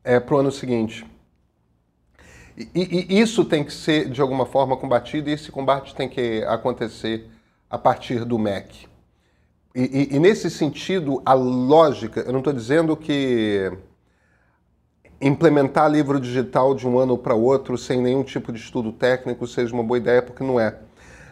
é, 0.03 0.19
para 0.19 0.35
o 0.35 0.39
ano 0.39 0.51
seguinte. 0.51 1.07
E, 2.75 3.07
e, 3.09 3.21
isso 3.21 3.45
tem 3.45 3.63
que 3.63 3.73
ser, 3.73 4.09
de 4.09 4.21
alguma 4.21 4.45
forma, 4.45 4.77
combatido, 4.77 5.31
e 5.31 5.33
esse 5.33 5.53
combate 5.53 5.95
tem 5.95 6.09
que 6.09 6.43
acontecer 6.45 7.31
a 7.71 7.79
partir 7.79 8.25
do 8.25 8.37
MEC. 8.37 8.89
E, 9.75 10.17
e, 10.17 10.19
nesse 10.19 10.51
sentido, 10.51 11.23
a 11.25 11.35
lógica, 11.35 12.21
eu 12.21 12.33
não 12.33 12.41
estou 12.41 12.53
dizendo 12.53 12.97
que 12.97 13.71
implementar 15.21 15.89
livro 15.89 16.19
digital 16.19 16.75
de 16.75 16.87
um 16.87 16.99
ano 16.99 17.17
para 17.17 17.35
outro 17.35 17.79
sem 17.79 18.01
nenhum 18.01 18.25
tipo 18.25 18.53
de 18.53 18.59
estudo 18.59 18.93
técnico 18.93 19.47
seja 19.47 19.73
uma 19.73 19.83
boa 19.83 19.99
ideia, 19.99 20.23
porque 20.23 20.43
não 20.43 20.59
é. 20.59 20.77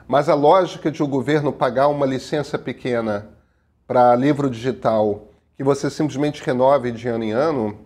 Mas 0.06 0.28
a 0.28 0.34
lógica 0.34 0.90
de 0.90 1.02
o 1.02 1.08
governo 1.08 1.52
pagar 1.52 1.88
uma 1.88 2.06
licença 2.06 2.56
pequena 2.56 3.28
para 3.86 4.14
livro 4.14 4.48
digital 4.48 5.28
que 5.56 5.64
você 5.64 5.88
simplesmente 5.90 6.42
renove 6.44 6.92
de 6.92 7.08
ano 7.08 7.24
em 7.24 7.32
ano, 7.32 7.85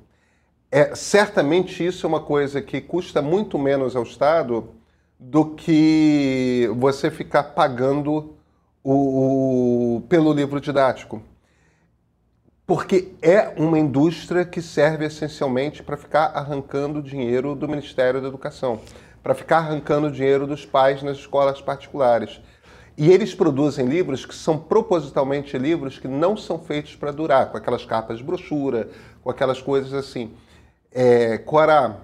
é 0.71 0.95
certamente 0.95 1.85
isso 1.85 2.07
é 2.07 2.09
uma 2.09 2.21
coisa 2.21 2.63
que 2.63 2.81
custa 2.81 3.21
muito 3.21 3.59
menos 3.59 3.97
ao 3.97 4.05
Estado 4.05 4.71
do 5.19 5.47
que 5.47 6.71
você 6.77 7.11
ficar 7.11 7.43
pagando 7.43 8.35
o, 8.83 9.97
o, 9.97 10.01
pelo 10.03 10.33
livro 10.33 10.61
didático. 10.61 11.23
Porque 12.65 13.13
é 13.21 13.53
uma 13.57 13.81
indústria 13.81 14.45
que 14.45 14.63
serve 14.63 15.05
essencialmente 15.05 15.83
para 15.83 15.97
ficar 15.97 16.27
arrancando 16.27 17.03
dinheiro 17.03 17.57
do 17.57 17.69
Ministério 17.69 18.21
da 18.23 18.29
Educação, 18.29 18.81
para 19.25 19.35
ficar 19.35 19.59
arrancando 19.59 20.11
dinheiro 20.11 20.47
dos 20.47 20.65
pais 20.65 21.03
nas 21.03 21.17
escolas 21.19 21.61
particulares. 21.61 22.41
E 22.97 23.11
eles 23.11 23.35
produzem 23.35 23.87
livros 23.87 24.25
que 24.25 24.35
são 24.35 24.57
propositalmente 24.57 25.59
livros 25.59 25.99
que 25.99 26.07
não 26.07 26.37
são 26.37 26.61
feitos 26.61 26.95
para 26.95 27.11
durar, 27.11 27.51
com 27.51 27.57
aquelas 27.57 27.85
capas 27.85 28.19
de 28.19 28.25
brochura, 28.25 28.89
com 29.23 29.31
aquelas 29.31 29.61
coisas 29.61 29.93
assim. 29.93 30.33
É, 30.93 31.39
Cora, 31.39 32.01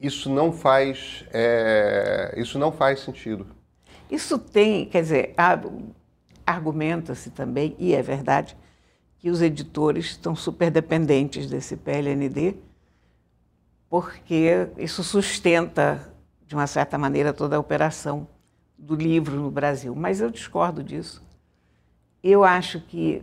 isso 0.00 0.30
não 0.30 0.52
faz, 0.52 1.24
é, 1.32 2.34
isso 2.36 2.58
não 2.58 2.72
faz 2.72 3.00
sentido. 3.00 3.46
Isso 4.10 4.38
tem, 4.38 4.86
quer 4.86 5.02
dizer, 5.02 5.34
argumenta-se 6.46 7.30
também, 7.30 7.76
e 7.78 7.94
é 7.94 8.02
verdade, 8.02 8.56
que 9.18 9.28
os 9.28 9.42
editores 9.42 10.06
estão 10.06 10.34
super 10.34 10.70
dependentes 10.70 11.46
desse 11.48 11.76
PLND, 11.76 12.56
porque 13.88 14.68
isso 14.78 15.04
sustenta, 15.04 16.12
de 16.46 16.54
uma 16.54 16.66
certa 16.66 16.96
maneira, 16.96 17.32
toda 17.32 17.56
a 17.56 17.60
operação 17.60 18.26
do 18.78 18.94
livro 18.94 19.36
no 19.36 19.50
Brasil. 19.50 19.94
Mas 19.94 20.20
eu 20.20 20.30
discordo 20.30 20.82
disso. 20.82 21.22
Eu 22.22 22.42
acho 22.42 22.80
que 22.80 23.22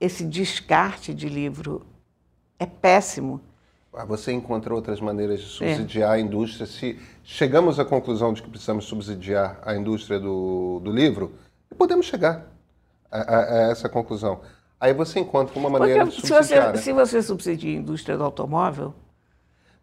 esse 0.00 0.24
descarte 0.24 1.12
de 1.12 1.28
livro 1.28 1.84
é 2.58 2.66
péssimo. 2.66 3.40
Ah, 3.96 4.04
você 4.04 4.32
encontra 4.32 4.74
outras 4.74 5.00
maneiras 5.00 5.40
de 5.40 5.46
subsidiar 5.46 6.10
é. 6.10 6.14
a 6.14 6.20
indústria. 6.20 6.66
Se 6.66 6.98
chegamos 7.22 7.78
à 7.78 7.84
conclusão 7.84 8.32
de 8.32 8.42
que 8.42 8.50
precisamos 8.50 8.86
subsidiar 8.86 9.60
a 9.64 9.74
indústria 9.76 10.18
do, 10.18 10.80
do 10.80 10.90
livro, 10.90 11.32
podemos 11.78 12.06
chegar 12.06 12.46
a, 13.10 13.18
a, 13.18 13.38
a 13.38 13.70
essa 13.70 13.88
conclusão. 13.88 14.40
Aí 14.80 14.92
você 14.92 15.20
encontra 15.20 15.58
uma 15.58 15.70
maneira 15.70 16.04
Porque, 16.04 16.20
de 16.20 16.26
subsidiar. 16.26 16.44
Se 16.44 16.54
você, 16.54 16.60
né? 16.60 16.76
se 16.76 16.92
você 16.92 17.22
subsidia 17.22 17.76
a 17.76 17.80
indústria 17.80 18.16
do 18.16 18.24
automóvel. 18.24 18.94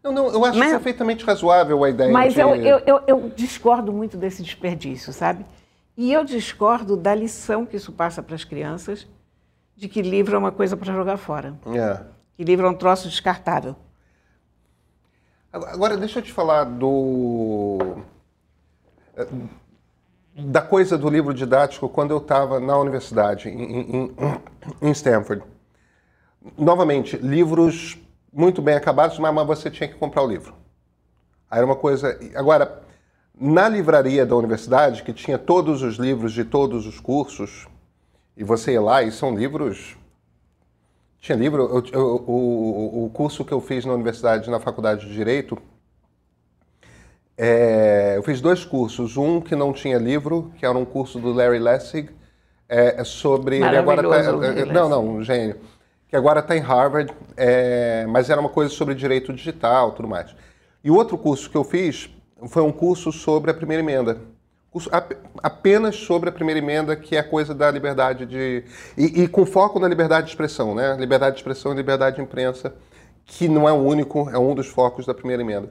Não, 0.04 0.12
não, 0.12 0.28
eu 0.28 0.44
acho 0.44 0.60
mas, 0.60 0.72
perfeitamente 0.72 1.24
razoável 1.24 1.84
a 1.84 1.90
ideia 1.90 2.12
mas 2.12 2.34
de... 2.34 2.40
Eu, 2.40 2.56
eu, 2.56 3.02
eu 3.08 3.32
discordo 3.36 3.94
muito 3.94 4.18
desse 4.18 4.42
desperdício, 4.42 5.14
sabe? 5.14 5.46
E 5.96 6.12
eu 6.12 6.24
discordo 6.26 6.98
da 6.98 7.14
lição 7.14 7.66
que 7.66 7.78
isso 7.78 7.92
passa 7.92 8.22
para 8.24 8.36
as 8.36 8.44
crianças 8.44 9.08
de 9.76 9.88
que 9.88 10.02
livro 10.02 10.36
é 10.36 10.38
uma 10.38 10.52
coisa 10.52 10.76
para 10.76 10.92
jogar 10.94 11.18
fora. 11.18 11.56
É. 11.76 12.02
Que 12.36 12.44
livro 12.44 12.66
é 12.66 12.70
um 12.70 12.74
troço 12.74 13.08
descartável. 13.08 13.76
Agora, 15.52 15.98
deixa 15.98 16.20
eu 16.20 16.24
te 16.24 16.32
falar 16.32 16.64
do 16.64 17.98
da 20.34 20.62
coisa 20.62 20.98
do 20.98 21.10
livro 21.10 21.34
didático 21.34 21.90
quando 21.90 22.12
eu 22.12 22.18
estava 22.18 22.60
na 22.60 22.78
universidade, 22.78 23.50
em, 23.50 23.82
em, 23.82 24.16
em, 24.82 24.92
Stanford. 24.92 25.44
Novamente, 26.58 27.18
livros 27.18 27.98
muito 28.32 28.62
bem 28.62 28.76
acabados, 28.76 29.20
mas, 29.20 29.46
você 29.46 29.70
tinha 29.70 29.90
que 29.90 29.96
comprar 29.96 30.24
o 30.24 30.28
livro. 30.28 30.56
Era 31.52 31.66
uma 31.66 31.76
coisa. 31.76 32.18
Agora, 32.34 32.82
na 33.38 33.68
livraria 33.68 34.26
da 34.26 34.38
universidade, 34.38 35.04
que 35.04 35.12
tinha 35.12 35.38
todos 35.38 35.82
os 35.84 35.96
livros 35.96 36.32
de 36.32 36.46
todos 36.46 36.88
os 36.88 37.00
cursos, 37.00 37.68
e 38.38 38.44
você 38.44 38.72
ia 38.72 38.82
lá 38.82 39.04
e 39.04 39.12
são 39.12 39.36
livros. 39.36 39.98
Tinha 41.22 41.38
livro. 41.38 41.62
Eu, 41.62 41.84
eu, 41.94 42.24
o, 42.28 43.06
o 43.06 43.10
curso 43.12 43.46
que 43.46 43.54
eu 43.54 43.62
fiz 43.62 43.86
na 43.86 43.94
universidade, 43.94 44.50
na 44.50 44.60
faculdade 44.60 45.06
de 45.06 45.14
Direito, 45.14 45.56
é, 47.38 48.16
eu 48.18 48.24
fiz 48.24 48.42
dois 48.42 48.66
cursos. 48.66 49.16
Um 49.18 49.40
que 49.40 49.56
não 49.56 49.72
tinha 49.72 50.00
livro, 50.00 50.52
que 50.58 50.66
era 50.66 50.76
um 50.76 50.84
curso 50.84 51.20
do 51.20 51.32
Larry 51.32 51.60
Lessig, 51.60 52.10
é, 52.68 53.00
é 53.00 53.04
sobre. 53.04 53.58
Ele 53.58 53.78
agora 53.78 54.02
tá, 54.02 54.18
é, 54.48 54.66
não, 54.66 54.90
não, 54.90 55.08
um 55.08 55.24
gênio. 55.24 55.58
Que 56.08 56.16
agora 56.16 56.40
está 56.40 56.58
em 56.58 56.60
Harvard, 56.60 57.14
é, 57.38 58.06
mas 58.10 58.30
era 58.30 58.42
uma 58.42 58.50
coisa 58.50 58.74
sobre 58.74 58.96
direito 58.96 59.32
digital 59.32 59.92
tudo 59.92 60.10
mais. 60.10 60.36
E 60.84 60.90
o 60.90 60.96
outro 60.96 61.18
curso 61.18 61.50
que 61.50 61.56
eu 61.56 61.64
fiz 61.64 62.10
foi 62.48 62.64
um 62.64 62.72
curso 62.72 63.12
sobre 63.12 63.52
a 63.52 63.54
primeira 63.54 63.82
emenda. 63.82 64.20
Apenas 65.44 65.98
sobre 65.98 66.30
a 66.30 66.32
primeira 66.32 66.60
emenda, 66.60 66.96
que 66.96 67.18
é 67.18 67.20
a 67.20 67.24
coisa 67.24 67.54
da 67.54 67.70
liberdade 67.70 68.26
de. 68.26 68.64
E, 68.98 69.24
e 69.24 69.28
com 69.28 69.46
foco 69.46 69.80
na 69.80 69.88
liberdade 69.88 70.28
de 70.28 70.32
expressão, 70.32 70.74
né? 70.74 70.96
Liberdade 70.98 71.36
de 71.36 71.42
expressão 71.42 71.74
e 71.74 71.76
liberdade 71.76 72.16
de 72.16 72.22
imprensa, 72.22 72.74
que 73.26 73.50
não 73.50 73.68
é 73.68 73.74
o 73.74 73.76
único, 73.76 74.30
é 74.30 74.38
um 74.38 74.56
dos 74.56 74.68
focos 74.68 75.06
da 75.06 75.14
primeira 75.14 75.42
emenda. 75.42 75.70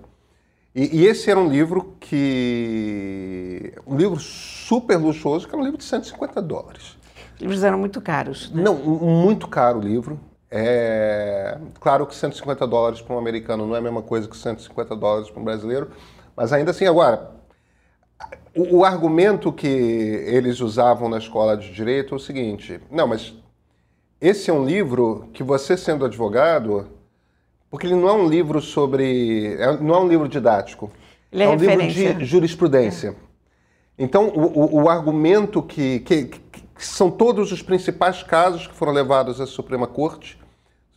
E, 0.75 1.01
e, 1.01 1.07
esse 1.07 1.31
era 1.31 1.41
um 1.41 1.49
livro 1.49 1.97
que. 1.99 3.73
um 3.87 3.97
livro 3.97 4.21
super 4.21 4.97
luxuoso, 4.99 5.49
que 5.49 5.55
era 5.55 5.61
um 5.61 5.65
livro 5.65 5.79
de 5.79 5.85
150 5.85 6.43
dólares. 6.43 6.99
Os 7.37 7.41
livros 7.41 7.65
eram 7.65 7.79
muito 7.79 8.03
caros. 8.03 8.51
Né? 8.53 8.63
Não, 8.63 8.75
muito 8.77 9.49
caro 9.49 9.79
o 9.79 9.83
livro. 9.83 10.21
É... 10.51 11.59
Claro 11.81 12.07
que 12.07 12.15
150 12.15 12.67
dólares 12.67 13.01
para 13.01 13.15
um 13.15 13.19
americano 13.19 13.67
não 13.67 13.75
é 13.75 13.79
a 13.79 13.83
mesma 13.83 14.03
coisa 14.03 14.29
que 14.29 14.37
150 14.37 14.95
dólares 14.95 15.31
para 15.31 15.41
um 15.41 15.45
brasileiro, 15.45 15.91
Mas 16.37 16.53
ainda 16.53 16.73
assim, 16.73 16.87
agora, 16.87 17.40
o, 18.61 18.79
o, 18.79 18.85
argumento 18.85 19.53
que 19.53 19.67
eles 19.67 20.61
usavam 20.61 21.09
na 21.09 21.19
escola 21.19 21.57
de 21.57 21.73
direito 21.73 22.15
é 22.15 22.17
o 22.17 22.21
seguinte: 22.21 22.81
não, 22.91 23.07
mas 23.07 23.35
esse 24.21 24.51
é 24.51 24.53
um 24.53 24.65
livro 24.65 25.29
que 25.33 25.43
você, 25.43 25.77
sendo 25.77 26.05
advogado, 26.05 26.89
porque 27.71 27.87
ele 27.87 27.95
não 27.95 28.09
é 28.09 28.13
um 28.13 28.29
livro 28.29 28.61
sobre. 28.61 29.55
É, 29.55 29.77
não 29.79 29.95
é 29.95 30.01
um 30.01 30.09
livro 30.09 30.29
didático. 30.29 30.91
Ele 31.33 31.43
é, 31.43 31.47
é 31.47 31.49
um 31.49 31.57
referência. 31.57 32.01
livro 32.01 32.19
de 32.19 32.25
jurisprudência. 32.25 33.09
É. 33.09 33.15
Então, 34.03 34.29
o, 34.29 34.79
o, 34.79 34.83
o 34.83 34.89
argumento 34.89 35.63
que, 35.63 36.01
que, 36.01 36.25
que, 36.25 36.41
são 36.79 37.11
todos 37.11 37.53
os 37.53 37.63
principais 37.63 38.23
casos 38.23 38.67
que 38.67 38.75
foram 38.75 38.93
levados 38.93 39.41
à 39.41 39.47
Suprema 39.47 39.87
Corte 39.87 40.40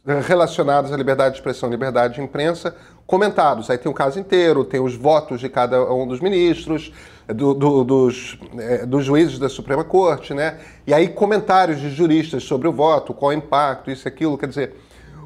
relacionados 0.06 0.92
à 0.92 0.98
liberdade 0.98 1.36
de 1.36 1.40
expressão 1.40 1.70
liberdade 1.70 2.16
de 2.16 2.22
imprensa, 2.22 2.76
comentados. 3.08 3.70
Aí 3.70 3.78
tem 3.78 3.92
o 3.92 3.96
caso 3.96 4.20
inteiro, 4.20 4.66
tem 4.66 4.80
os 4.80 4.96
votos 4.96 5.40
de 5.40 5.48
cada 5.48 5.92
um 5.94 6.06
dos 6.06 6.20
ministros, 6.20 6.92
do, 7.28 7.54
do, 7.54 7.84
dos, 7.84 8.38
é, 8.58 8.86
dos 8.86 9.06
juízes 9.06 9.40
da 9.40 9.48
Suprema 9.48 9.84
Corte, 9.84 10.34
né? 10.34 10.60
E 10.86 10.94
aí 10.94 11.08
comentários 11.08 11.80
de 11.80 11.90
juristas 11.90 12.44
sobre 12.44 12.68
o 12.68 12.74
voto, 12.74 13.14
qual 13.14 13.30
o 13.30 13.34
impacto, 13.34 13.90
isso 13.90 14.08
aquilo. 14.08 14.38
Quer 14.38 14.48
dizer, 14.48 14.76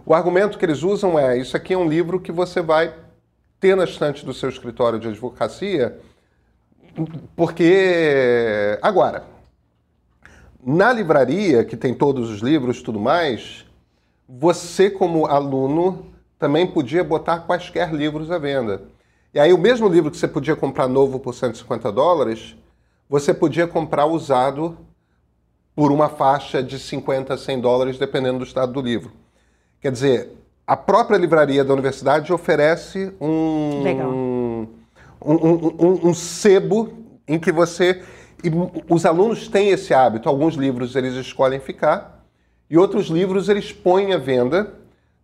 o 0.06 0.14
argumento 0.14 0.58
que 0.58 0.66
eles 0.66 0.84
usam 0.84 1.18
é: 1.18 1.38
isso 1.38 1.58
aqui 1.58 1.74
é 1.74 1.78
um 1.78 1.90
livro 1.90 2.20
que 2.20 2.32
você 2.32 2.62
vai 2.62 2.94
ter 3.60 3.76
na 3.76 3.84
estante 3.84 4.24
do 4.24 4.34
seu 4.34 4.50
escritório 4.50 5.00
de 5.00 5.08
advocacia, 5.08 5.98
porque. 7.36 8.78
Agora, 8.82 9.24
na 10.64 10.94
livraria, 10.94 11.64
que 11.64 11.76
tem 11.76 11.96
todos 11.96 12.30
os 12.30 12.42
livros 12.42 12.78
e 12.78 12.84
tudo 12.84 13.00
mais, 13.00 13.67
você, 14.28 14.90
como 14.90 15.26
aluno, 15.26 16.08
também 16.38 16.68
podia 16.68 17.04
botar 17.04 17.40
quaisquer 17.42 17.94
livros 17.94 18.30
à 18.30 18.38
venda. 18.38 18.84
E 19.34 19.40
aí, 19.40 19.54
o 19.54 19.58
mesmo 19.58 19.88
livro 19.88 20.12
que 20.12 20.18
você 20.18 20.28
podia 20.28 20.56
comprar 20.56 20.88
novo 20.88 21.20
por 21.20 21.34
150 21.34 21.92
dólares, 21.92 22.56
você 23.10 23.34
podia 23.34 23.68
comprar 23.68 24.06
usado 24.06 24.78
por 25.76 25.92
uma 25.92 26.10
faixa 26.10 26.62
de 26.64 26.80
50 26.80 27.34
a 27.34 27.38
100 27.38 27.62
dólares, 27.62 27.98
dependendo 27.98 28.40
do 28.40 28.44
estado 28.44 28.74
do 28.74 28.82
livro. 28.82 29.12
Quer 29.80 29.92
dizer, 29.92 30.32
a 30.66 30.76
própria 30.76 31.18
livraria 31.18 31.64
da 31.64 31.74
universidade 31.74 32.34
oferece 32.34 33.14
um, 33.22 33.84
um, 35.24 35.38
um, 35.80 36.10
um, 36.10 36.14
sebo 36.14 36.92
em 37.28 37.40
que 37.40 37.52
você. 37.52 38.02
os 38.90 39.06
alunos 39.06 39.48
têm 39.48 39.70
esse 39.70 39.94
hábito. 39.94 40.28
Alguns 40.28 40.56
livros 40.56 40.96
eles 40.96 41.14
escolhem 41.14 41.60
ficar, 41.60 42.17
e 42.70 42.78
outros 42.78 43.08
livros 43.08 43.50
eles 43.50 43.72
põem 43.72 44.14
à 44.14 44.18
venda, 44.18 44.74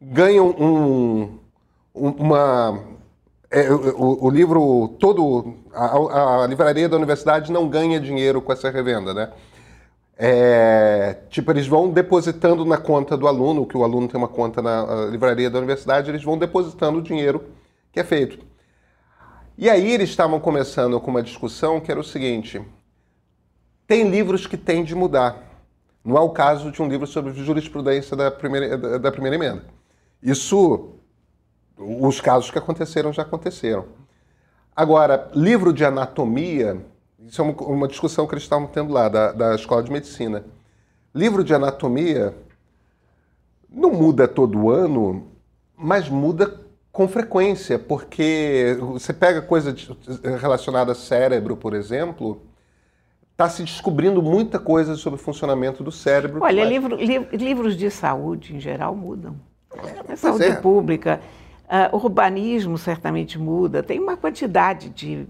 ganham 0.02 0.50
um, 0.50 1.40
uma. 1.94 2.80
É, 3.52 3.72
o, 3.72 4.26
o, 4.26 4.30
livro 4.30 4.96
todo. 5.00 5.56
A, 5.74 6.44
a 6.44 6.48
livraria 6.48 6.90
da 6.90 6.98
universidade 6.98 7.52
não 7.52 7.68
ganha 7.68 8.00
dinheiro 8.00 8.42
com 8.42 8.52
essa 8.52 8.70
revenda, 8.70 9.14
né? 9.14 9.32
É, 10.18 11.18
tipo, 11.30 11.52
eles 11.52 11.68
vão 11.68 11.90
depositando 11.90 12.64
na 12.64 12.78
conta 12.78 13.18
do 13.18 13.28
aluno, 13.28 13.66
que 13.66 13.76
o 13.76 13.84
aluno 13.84 14.08
tem 14.08 14.18
uma 14.18 14.28
conta 14.28 14.62
na 14.62 15.08
livraria 15.10 15.50
da 15.50 15.58
universidade, 15.58 16.10
eles 16.10 16.24
vão 16.24 16.38
depositando 16.38 17.00
o 17.00 17.02
dinheiro 17.02 17.44
que 17.92 18.00
é 18.00 18.04
feito. 18.04 18.40
E 19.58 19.70
aí 19.70 19.92
eles 19.92 20.10
estavam 20.10 20.40
começando 20.40 21.00
com 21.00 21.12
uma 21.12 21.22
discussão 21.22 21.80
que 21.80 21.92
era 21.92 22.00
o 22.00 22.04
seguinte: 22.04 22.62
tem 23.86 24.10
livros 24.10 24.48
que 24.48 24.58
têm 24.58 24.84
de 24.84 24.96
mudar. 24.96 25.53
Não 26.04 26.18
é 26.18 26.20
o 26.20 26.30
caso 26.30 26.72
de 26.72 26.82
um 26.82 26.88
livro 26.88 27.08
sobre 27.08 27.34
jurisprudência 27.34 28.16
da 28.16 28.30
primeira, 28.30 29.00
da, 29.00 29.12
primeira 29.12 29.36
emenda. 29.36 29.64
Isso, 30.22 30.90
os 31.78 32.20
casos 32.20 32.52
que 32.52 32.58
aconteceram 32.58 33.14
já 33.14 33.22
aconteceram. 33.22 33.86
Agora, 34.76 35.30
livro 35.34 35.72
de 35.72 35.86
anatomia, 35.86 36.84
isso 37.20 37.42
é 37.42 37.46
uma, 37.46 37.54
uma 37.62 37.88
discussão 37.88 38.28
que 38.28 38.34
eles 38.34 38.44
estavam 38.44 38.68
tendo 38.68 38.92
lá, 38.92 39.08
da, 39.08 39.32
da 39.32 39.56
escola 39.56 39.82
de 39.82 39.92
medicina. 39.92 40.44
Livro 41.16 41.44
de 41.44 41.54
anatomia 41.54 42.36
não 43.70 43.92
muda 43.92 44.28
todo 44.28 44.70
ano, 44.70 45.28
mas 45.76 46.10
muda 46.10 46.62
com 46.92 47.08
frequência, 47.08 47.80
porque 47.80 48.78
você 48.80 49.12
pega 49.12 49.42
coisa 49.42 49.76
relacionada 50.40 50.92
a 50.92 50.96
cérebro, 50.96 51.58
por 51.58 51.74
exemplo, 51.74 52.42
está 53.34 53.50
se 53.50 53.64
descobrindo 53.64 54.24
muita 54.24 54.58
coisa 54.58 54.96
sobre 54.96 55.20
o 55.20 55.24
funcionamento 55.24 55.84
do 55.84 55.92
cérebro. 55.92 56.42
Olha, 56.42 56.64
livro, 56.64 56.96
li, 56.96 57.20
livros 57.34 57.76
de 57.76 57.92
saúde, 57.92 58.56
em 58.56 58.60
geral, 58.60 58.96
mudam. 58.96 59.36
É, 60.08 60.16
saúde 60.16 60.46
é. 60.46 60.56
pública, 60.56 61.20
uh, 61.66 61.96
urbanismo 61.96 62.78
certamente 62.78 63.38
muda, 63.38 63.84
tem 63.84 64.00
uma 64.00 64.16
quantidade 64.16 64.90
de 64.90 65.28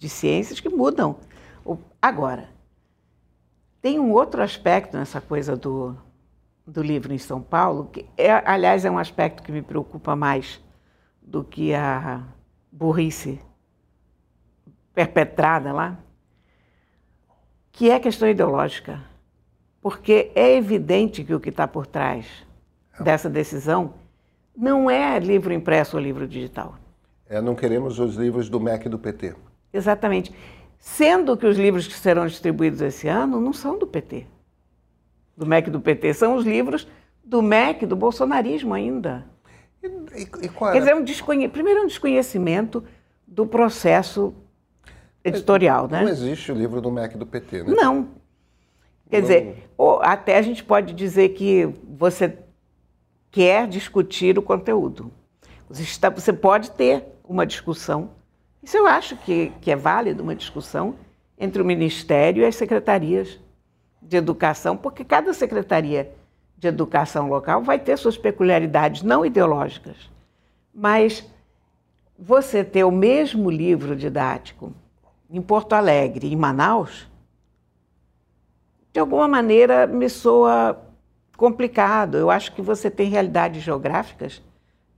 de 0.00 0.08
ciências 0.08 0.58
que 0.58 0.68
mudam. 0.70 1.18
Agora, 2.00 2.48
tem 3.82 4.00
um 4.00 4.10
outro 4.12 4.42
aspecto 4.42 4.96
nessa 4.96 5.20
coisa 5.20 5.54
do, 5.54 5.94
do 6.66 6.82
livro 6.82 7.12
em 7.12 7.18
São 7.18 7.42
Paulo, 7.42 7.90
que, 7.92 8.06
é, 8.16 8.32
aliás, 8.50 8.86
é 8.86 8.90
um 8.90 8.98
aspecto 8.98 9.42
que 9.42 9.52
me 9.52 9.60
preocupa 9.60 10.16
mais 10.16 10.58
do 11.20 11.44
que 11.44 11.74
a 11.74 12.22
burrice 12.72 13.38
perpetrada 14.94 15.70
lá, 15.70 15.98
que 17.72 17.90
é 17.90 17.98
questão 17.98 18.28
ideológica. 18.28 19.00
Porque 19.80 20.30
é 20.34 20.56
evidente 20.56 21.24
que 21.24 21.34
o 21.34 21.40
que 21.40 21.48
está 21.48 21.66
por 21.66 21.86
trás 21.86 22.26
dessa 23.00 23.30
decisão 23.30 23.94
não 24.56 24.90
é 24.90 25.18
livro 25.18 25.52
impresso 25.52 25.96
ou 25.96 26.02
livro 26.02 26.28
digital. 26.28 26.76
É, 27.26 27.40
não 27.40 27.54
queremos 27.54 27.98
os 27.98 28.16
livros 28.16 28.48
do 28.48 28.60
MEC 28.60 28.88
do 28.88 28.98
PT. 28.98 29.34
Exatamente. 29.72 30.34
Sendo 30.78 31.36
que 31.36 31.46
os 31.46 31.56
livros 31.56 31.86
que 31.86 31.94
serão 31.94 32.26
distribuídos 32.26 32.80
esse 32.80 33.06
ano 33.06 33.40
não 33.40 33.52
são 33.52 33.78
do 33.78 33.86
PT, 33.86 34.26
do 35.36 35.46
MEC 35.46 35.70
do 35.70 35.80
PT, 35.80 36.14
são 36.14 36.34
os 36.34 36.44
livros 36.44 36.88
do 37.24 37.40
MEC, 37.40 37.86
do 37.86 37.94
bolsonarismo 37.94 38.74
ainda. 38.74 39.26
E, 39.82 39.86
e, 39.86 40.22
e 40.22 40.48
Quer 40.48 40.78
dizer, 40.78 40.94
um 40.94 41.04
desconhe... 41.04 41.48
primeiro 41.48 41.80
é 41.80 41.82
um 41.84 41.86
desconhecimento 41.86 42.82
do 43.26 43.46
processo 43.46 44.34
editorial, 45.24 45.82
não, 45.82 45.90
né? 45.90 46.02
Não 46.02 46.08
existe 46.10 46.50
o 46.50 46.54
livro 46.54 46.80
do 46.80 46.90
MEC 46.90 47.16
do 47.16 47.26
PT, 47.26 47.64
né? 47.64 47.74
Não. 47.74 48.08
Quer 49.08 49.20
não... 49.20 49.22
dizer, 49.22 49.70
até 50.02 50.38
a 50.38 50.42
gente 50.42 50.64
pode 50.64 50.92
dizer 50.92 51.30
que 51.30 51.68
você 51.88 52.38
quer 53.30 53.66
discutir 53.66 54.38
o 54.38 54.42
conteúdo. 54.42 55.10
Você, 55.68 55.82
está, 55.82 56.10
você 56.10 56.32
pode 56.32 56.70
ter 56.72 57.04
uma 57.24 57.46
discussão 57.46 58.10
isso 58.62 58.76
eu 58.76 58.86
acho 58.86 59.16
que, 59.16 59.52
que 59.60 59.70
é 59.70 59.76
válido 59.76 60.22
uma 60.22 60.34
discussão 60.34 60.96
entre 61.38 61.62
o 61.62 61.64
Ministério 61.64 62.42
e 62.42 62.46
as 62.46 62.56
secretarias 62.56 63.38
de 64.02 64.16
educação, 64.16 64.76
porque 64.76 65.04
cada 65.04 65.32
secretaria 65.32 66.12
de 66.58 66.68
educação 66.68 67.28
local 67.28 67.62
vai 67.62 67.78
ter 67.78 67.96
suas 67.96 68.18
peculiaridades 68.18 69.02
não 69.02 69.24
ideológicas. 69.24 69.96
Mas 70.74 71.26
você 72.18 72.62
ter 72.62 72.84
o 72.84 72.90
mesmo 72.90 73.50
livro 73.50 73.96
didático 73.96 74.74
em 75.30 75.40
Porto 75.40 75.74
Alegre 75.74 76.32
em 76.32 76.36
Manaus, 76.36 77.08
de 78.92 78.98
alguma 78.98 79.28
maneira 79.28 79.86
me 79.86 80.08
soa 80.08 80.80
complicado. 81.36 82.16
Eu 82.16 82.30
acho 82.30 82.52
que 82.52 82.60
você 82.60 82.90
tem 82.90 83.08
realidades 83.08 83.62
geográficas 83.62 84.42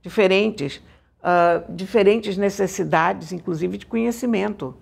diferentes 0.01 0.81
uh, 1.23 1.73
diferentes 1.73 2.37
necessidades, 2.37 3.31
inclusive 3.31 3.77
de 3.77 3.85
conhecimento. 3.85 4.75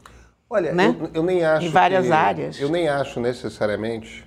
Olha, 0.49 0.73
né? 0.73 0.95
eu, 0.99 1.09
eu, 1.13 1.23
nem 1.23 1.45
acho. 1.45 1.67
Em 1.67 1.69
várias 1.69 2.07
que, 2.07 2.11
áreas. 2.11 2.59
Eu 2.59 2.69
nem 2.69 2.89
acho 2.89 3.19
necessariamente 3.19 4.25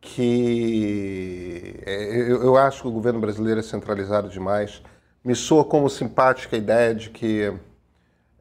que. 0.00 1.80
É, 1.86 2.30
eu, 2.30 2.42
eu 2.42 2.56
acho 2.56 2.82
que 2.82 2.88
o 2.88 2.92
governo 2.92 3.20
brasileiro 3.20 3.60
é 3.60 3.62
centralizado 3.62 4.28
demais. 4.28 4.82
Me 5.24 5.34
soa 5.34 5.64
como 5.64 5.88
simpática 5.88 6.56
a 6.56 6.58
ideia 6.58 6.94
de 6.94 7.10
que 7.10 7.52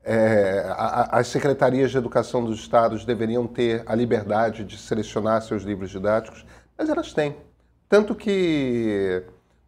é, 0.05 0.63
as 1.09 1.27
secretarias 1.27 1.89
de 1.89 1.97
educação 1.97 2.45
dos 2.45 2.59
estados 2.59 3.03
deveriam 3.03 3.47
ter 3.47 3.81
a 3.87 3.95
liberdade 3.95 4.63
de 4.63 4.77
selecionar 4.77 5.41
seus 5.41 5.63
livros 5.63 5.89
didáticos, 5.89 6.45
mas 6.77 6.89
elas 6.89 7.11
têm. 7.11 7.35
Tanto 7.89 8.13
que 8.13 9.23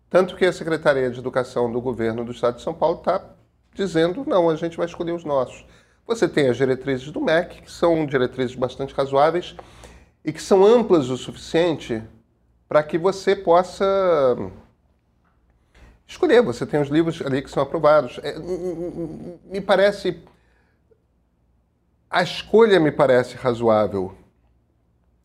tanto 0.10 0.36
que 0.36 0.46
a 0.46 0.54
Secretaria 0.54 1.10
de 1.10 1.20
Educação 1.20 1.72
do 1.72 1.82
governo 1.82 2.24
do 2.24 2.32
Estado 2.32 2.58
de 2.58 2.62
São 2.62 2.74
Paulo 2.74 3.00
está 3.00 3.22
dizendo: 3.74 4.24
não, 4.28 4.50
a 4.50 4.56
gente 4.56 4.78
vai 4.78 4.86
escolher 4.86 5.12
os 5.12 5.24
nossos. 5.24 5.66
Você 6.06 6.28
tem 6.28 6.48
as 6.48 6.56
diretrizes 6.56 7.12
do 7.12 7.20
MEC, 7.20 7.64
que 7.64 7.72
são 7.72 8.06
diretrizes 8.06 8.56
bastante 8.56 8.94
razoáveis 8.94 9.56
e 10.24 10.32
que 10.32 10.42
são 10.42 10.66
amplas 10.66 11.10
o 11.10 11.18
suficiente 11.18 12.02
para 12.70 12.84
que 12.84 12.98
você 12.98 13.36
possa 13.36 13.86
escolher. 16.08 16.42
Você 16.42 16.66
tem 16.66 16.80
os 16.80 16.90
livros 16.90 17.22
ali 17.24 17.42
que 17.42 17.50
são 17.50 17.62
aprovados. 17.62 18.20
É, 18.24 18.38
me 19.46 19.62
parece. 19.62 20.20
A 22.10 22.24
escolha 22.24 22.80
me 22.80 22.92
parece 22.92 23.36
razoável. 23.36 24.16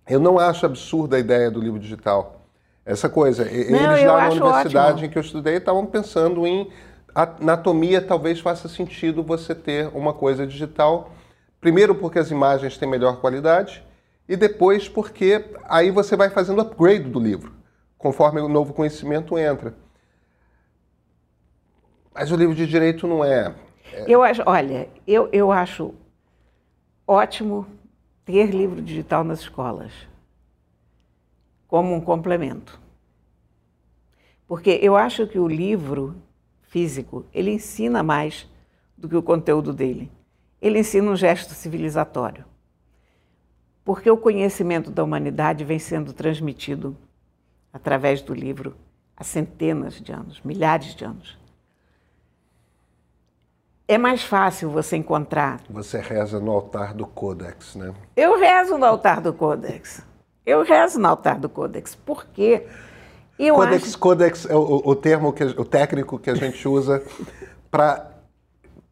Eu 0.08 0.18
não 0.18 0.38
acho 0.38 0.66
absurda 0.66 1.16
a 1.16 1.20
ideia 1.20 1.50
do 1.50 1.60
livro 1.60 1.78
digital. 1.78 2.42
Essa 2.84 3.08
coisa. 3.08 3.48
Eles 3.48 3.70
lá 4.04 4.28
na 4.28 4.30
universidade 4.30 4.92
ótimo. 4.92 5.06
em 5.06 5.10
que 5.10 5.16
eu 5.16 5.22
estudei 5.22 5.56
estavam 5.56 5.86
pensando 5.86 6.46
em 6.46 6.70
anatomia 7.14 8.00
talvez 8.00 8.40
faça 8.40 8.68
sentido 8.68 9.22
você 9.22 9.54
ter 9.54 9.88
uma 9.94 10.12
coisa 10.12 10.46
digital. 10.46 11.12
Primeiro 11.60 11.94
porque 11.94 12.18
as 12.18 12.30
imagens 12.30 12.76
têm 12.76 12.88
melhor 12.88 13.20
qualidade 13.20 13.84
e 14.28 14.36
depois 14.36 14.88
porque 14.88 15.44
aí 15.64 15.90
você 15.90 16.16
vai 16.16 16.30
fazendo 16.30 16.60
upgrade 16.60 17.04
do 17.04 17.20
livro, 17.20 17.52
conforme 17.98 18.40
o 18.40 18.48
novo 18.48 18.72
conhecimento 18.72 19.38
entra. 19.38 19.74
Mas 22.14 22.30
o 22.30 22.36
livro 22.36 22.54
de 22.54 22.66
direito 22.66 23.06
não 23.06 23.24
é. 23.24 23.54
é... 23.92 24.04
Eu 24.06 24.22
acho, 24.22 24.42
olha, 24.46 24.88
eu, 25.06 25.28
eu 25.32 25.50
acho 25.50 25.94
ótimo 27.06 27.66
ter 28.24 28.50
livro 28.50 28.80
digital 28.80 29.24
nas 29.24 29.40
escolas 29.40 29.92
como 31.66 31.94
um 31.94 32.00
complemento. 32.00 32.78
Porque 34.46 34.78
eu 34.82 34.96
acho 34.96 35.26
que 35.26 35.38
o 35.38 35.48
livro 35.48 36.14
físico, 36.60 37.24
ele 37.32 37.50
ensina 37.50 38.02
mais 38.02 38.46
do 38.96 39.08
que 39.08 39.16
o 39.16 39.22
conteúdo 39.22 39.72
dele. 39.72 40.10
Ele 40.60 40.78
ensina 40.78 41.10
um 41.10 41.16
gesto 41.16 41.54
civilizatório. 41.54 42.44
Porque 43.84 44.10
o 44.10 44.16
conhecimento 44.16 44.90
da 44.90 45.02
humanidade 45.02 45.64
vem 45.64 45.78
sendo 45.78 46.12
transmitido 46.12 46.96
através 47.72 48.22
do 48.22 48.34
livro 48.34 48.76
há 49.16 49.24
centenas 49.24 50.00
de 50.00 50.12
anos, 50.12 50.40
milhares 50.42 50.94
de 50.94 51.04
anos. 51.04 51.41
É 53.86 53.98
mais 53.98 54.22
fácil 54.22 54.70
você 54.70 54.96
encontrar. 54.96 55.60
Você 55.68 55.98
reza 55.98 56.38
no 56.38 56.50
altar 56.50 56.94
do 56.94 57.06
Codex, 57.06 57.74
né? 57.74 57.92
Eu 58.16 58.38
rezo 58.38 58.78
no 58.78 58.86
altar 58.86 59.20
do 59.20 59.32
Codex. 59.32 60.02
Eu 60.46 60.62
rezo 60.62 60.98
no 60.98 61.08
altar 61.08 61.38
do 61.38 61.48
Codex. 61.48 61.94
Por 61.94 62.24
quê? 62.26 62.66
Eu 63.38 63.56
codex, 63.56 63.84
acho... 63.84 63.98
codex 63.98 64.46
é 64.46 64.54
o, 64.54 64.82
o 64.84 64.94
termo, 64.94 65.32
que, 65.32 65.42
o 65.42 65.64
técnico 65.64 66.18
que 66.18 66.30
a 66.30 66.34
gente 66.34 66.66
usa 66.68 67.02
para 67.70 68.12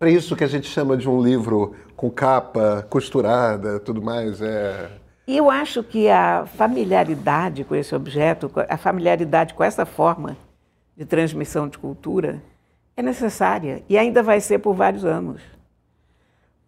isso 0.02 0.34
que 0.34 0.42
a 0.42 0.48
gente 0.48 0.68
chama 0.68 0.96
de 0.96 1.08
um 1.08 1.22
livro 1.22 1.74
com 1.94 2.10
capa 2.10 2.86
costurada, 2.88 3.78
tudo 3.78 4.02
mais. 4.02 4.40
É... 4.40 4.90
E 5.26 5.36
eu 5.36 5.50
acho 5.50 5.84
que 5.84 6.08
a 6.08 6.46
familiaridade 6.46 7.62
com 7.62 7.74
esse 7.74 7.94
objeto, 7.94 8.50
a 8.68 8.76
familiaridade 8.76 9.54
com 9.54 9.62
essa 9.62 9.86
forma 9.86 10.36
de 10.96 11.04
transmissão 11.04 11.68
de 11.68 11.78
cultura 11.78 12.42
é 13.00 13.02
necessária 13.02 13.82
e 13.88 13.98
ainda 13.98 14.22
vai 14.22 14.40
ser 14.40 14.58
por 14.60 14.74
vários 14.74 15.04
anos. 15.04 15.42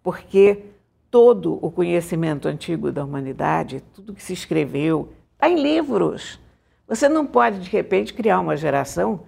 Porque 0.02 0.64
todo 1.10 1.58
o 1.64 1.70
conhecimento 1.70 2.48
antigo 2.48 2.90
da 2.90 3.04
humanidade, 3.04 3.82
tudo 3.94 4.14
que 4.14 4.22
se 4.22 4.32
escreveu, 4.32 5.12
está 5.34 5.48
em 5.48 5.62
livros. 5.62 6.40
Você 6.88 7.08
não 7.08 7.24
pode, 7.24 7.60
de 7.60 7.70
repente, 7.70 8.12
criar 8.12 8.40
uma 8.40 8.56
geração 8.56 9.24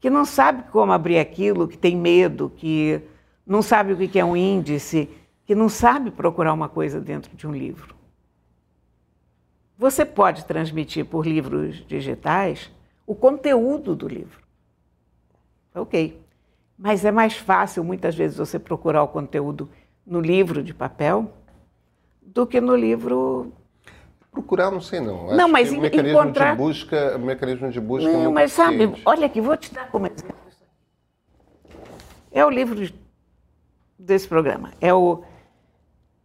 que 0.00 0.10
não 0.10 0.24
sabe 0.24 0.64
como 0.70 0.92
abrir 0.92 1.18
aquilo, 1.18 1.66
que 1.66 1.78
tem 1.78 1.96
medo, 1.96 2.52
que 2.54 3.00
não 3.46 3.62
sabe 3.62 3.92
o 3.92 4.08
que 4.08 4.18
é 4.18 4.24
um 4.24 4.36
índice, 4.36 5.08
que 5.44 5.54
não 5.54 5.68
sabe 5.68 6.10
procurar 6.10 6.52
uma 6.52 6.68
coisa 6.68 7.00
dentro 7.00 7.34
de 7.34 7.46
um 7.46 7.52
livro. 7.52 7.96
Você 9.76 10.04
pode 10.04 10.44
transmitir 10.44 11.04
por 11.04 11.26
livros 11.26 11.86
digitais 11.86 12.70
o 13.06 13.14
conteúdo 13.14 13.94
do 13.94 14.06
livro. 14.06 14.40
Ok. 15.74 16.27
Mas 16.78 17.04
é 17.04 17.10
mais 17.10 17.34
fácil, 17.34 17.82
muitas 17.82 18.14
vezes, 18.14 18.38
você 18.38 18.58
procurar 18.58 19.02
o 19.02 19.08
conteúdo 19.08 19.68
no 20.06 20.20
livro 20.20 20.62
de 20.62 20.72
papel 20.72 21.32
do 22.22 22.46
que 22.46 22.60
no 22.60 22.76
livro 22.76 23.52
Procurar, 24.30 24.70
não 24.70 24.80
sei 24.80 25.00
não. 25.00 25.26
Acho 25.26 25.36
não, 25.36 25.48
mas 25.48 25.72
o 25.72 25.80
mecanismo 25.80 26.20
encontrar... 26.20 26.52
de 26.52 26.58
busca, 26.58 27.16
o 27.16 27.18
mecanismo 27.18 27.70
de 27.70 27.80
busca 27.80 28.10
não, 28.10 28.26
é 28.26 28.28
mas 28.28 28.52
sabe, 28.52 28.94
olha 29.04 29.26
aqui, 29.26 29.40
vou 29.40 29.56
te 29.56 29.72
dar 29.74 29.90
como 29.90 30.06
exemplo. 30.06 30.36
É 32.30 32.44
o 32.44 32.50
livro 32.50 32.88
desse 33.98 34.28
programa, 34.28 34.70
é 34.80 34.94
o, 34.94 35.24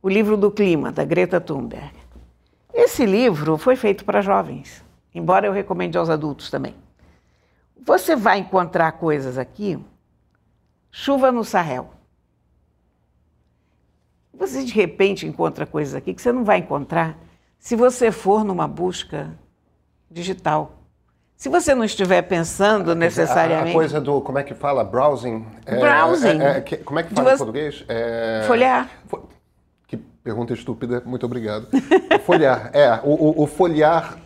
o 0.01 0.09
livro 0.09 0.37
do 0.37 0.51
clima, 0.51 0.91
da 0.91 1.03
Greta 1.03 1.41
Thunberg. 1.41 1.93
Esse 2.71 3.05
livro 3.05 3.57
foi 3.57 3.75
feito 3.75 4.05
para 4.05 4.21
jovens, 4.21 4.83
embora 5.15 5.47
eu 5.47 5.51
recomende 5.53 5.97
aos 5.97 6.09
adultos 6.09 6.51
também. 6.51 6.75
Você 7.85 8.15
vai 8.15 8.39
encontrar 8.39 8.91
coisas 8.93 9.37
aqui, 9.37 9.79
chuva 10.93 11.31
no 11.31 11.43
Sahel. 11.43 11.89
Você 14.31 14.63
de 14.63 14.73
repente 14.73 15.25
encontra 15.25 15.65
coisas 15.65 15.95
aqui 15.95 16.13
que 16.13 16.21
você 16.21 16.31
não 16.31 16.43
vai 16.43 16.59
encontrar 16.59 17.17
se 17.57 17.75
você 17.75 18.11
for 18.11 18.45
numa 18.45 18.67
busca 18.67 19.31
digital. 20.09 20.79
Se 21.35 21.49
você 21.49 21.73
não 21.73 21.83
estiver 21.83 22.21
pensando 22.21 22.93
necessariamente. 22.95 23.71
A, 23.71 23.73
coisa 23.73 23.99
do. 23.99 24.21
Como 24.21 24.37
é 24.37 24.43
que 24.43 24.53
fala? 24.53 24.83
Browsing. 24.83 25.45
É, 25.65 25.77
browsing. 25.77 26.41
É, 26.41 26.57
é, 26.57 26.77
como 26.77 26.99
é 26.99 27.03
que 27.03 27.13
fala 27.13 27.33
em 27.33 27.37
português? 27.37 27.83
É, 27.87 28.43
folhear. 28.47 28.89
Que 29.87 29.97
pergunta 29.97 30.53
estúpida, 30.53 31.01
muito 31.05 31.25
obrigado. 31.25 31.67
folhear. 32.23 32.69
É, 32.73 32.99
o, 33.03 33.43
o, 33.43 33.47
folhear 33.47 34.17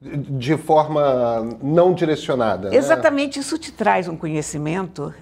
de 0.00 0.56
forma 0.56 1.58
não 1.60 1.92
direcionada. 1.92 2.70
Né? 2.70 2.76
Exatamente, 2.76 3.38
né? 3.38 3.42
isso 3.42 3.58
te 3.58 3.72
traz 3.72 4.08
um 4.08 4.16
conhecimento. 4.16 5.12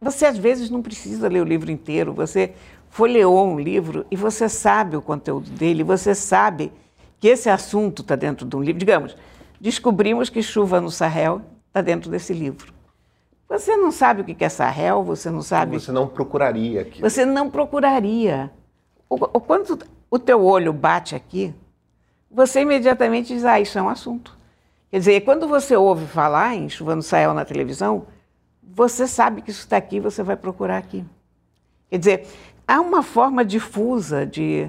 Você 0.00 0.26
às 0.26 0.36
vezes 0.36 0.70
não 0.70 0.82
precisa 0.82 1.28
ler 1.28 1.40
o 1.40 1.44
livro 1.44 1.70
inteiro, 1.70 2.12
você 2.12 2.52
folheou 2.90 3.46
um 3.46 3.58
livro 3.58 4.06
e 4.10 4.16
você 4.16 4.48
sabe 4.48 4.96
o 4.96 5.02
conteúdo 5.02 5.50
dele, 5.50 5.82
você 5.82 6.14
sabe 6.14 6.72
que 7.18 7.28
esse 7.28 7.48
assunto 7.48 8.02
está 8.02 8.14
dentro 8.14 8.46
de 8.46 8.56
um 8.56 8.62
livro. 8.62 8.78
Digamos, 8.78 9.16
descobrimos 9.60 10.28
que 10.28 10.42
Chuva 10.42 10.80
no 10.80 10.90
Sahel 10.90 11.40
está 11.68 11.80
dentro 11.80 12.10
desse 12.10 12.32
livro. 12.32 12.74
Você 13.48 13.76
não 13.76 13.92
sabe 13.92 14.22
o 14.22 14.24
que 14.24 14.44
é 14.44 14.48
Sahel, 14.48 15.02
você 15.04 15.30
não 15.30 15.40
sabe. 15.40 15.78
Você 15.78 15.92
não 15.92 16.08
procuraria 16.08 16.80
aqui. 16.82 17.00
Você 17.00 17.24
não 17.24 17.48
procuraria. 17.48 18.50
O, 19.08 19.14
o, 19.14 19.40
quando 19.40 19.78
o 20.10 20.18
teu 20.18 20.44
olho 20.44 20.72
bate 20.72 21.14
aqui, 21.14 21.54
você 22.30 22.62
imediatamente 22.62 23.28
diz: 23.28 23.44
ah, 23.44 23.60
isso 23.60 23.78
é 23.78 23.82
um 23.82 23.88
assunto. 23.88 24.36
Quer 24.90 24.98
dizer, 24.98 25.20
quando 25.22 25.46
você 25.46 25.76
ouve 25.76 26.06
falar 26.06 26.54
em 26.54 26.68
Chuva 26.68 26.96
no 26.96 27.02
Sahel 27.02 27.34
na 27.34 27.44
televisão, 27.44 28.06
você 28.74 29.06
sabe 29.06 29.42
que 29.42 29.50
isso 29.50 29.60
está 29.60 29.76
aqui, 29.76 30.00
você 30.00 30.22
vai 30.22 30.36
procurar 30.36 30.78
aqui. 30.78 31.04
Quer 31.88 31.98
dizer, 31.98 32.26
há 32.66 32.80
uma 32.80 33.02
forma 33.02 33.44
difusa 33.44 34.26
de, 34.26 34.68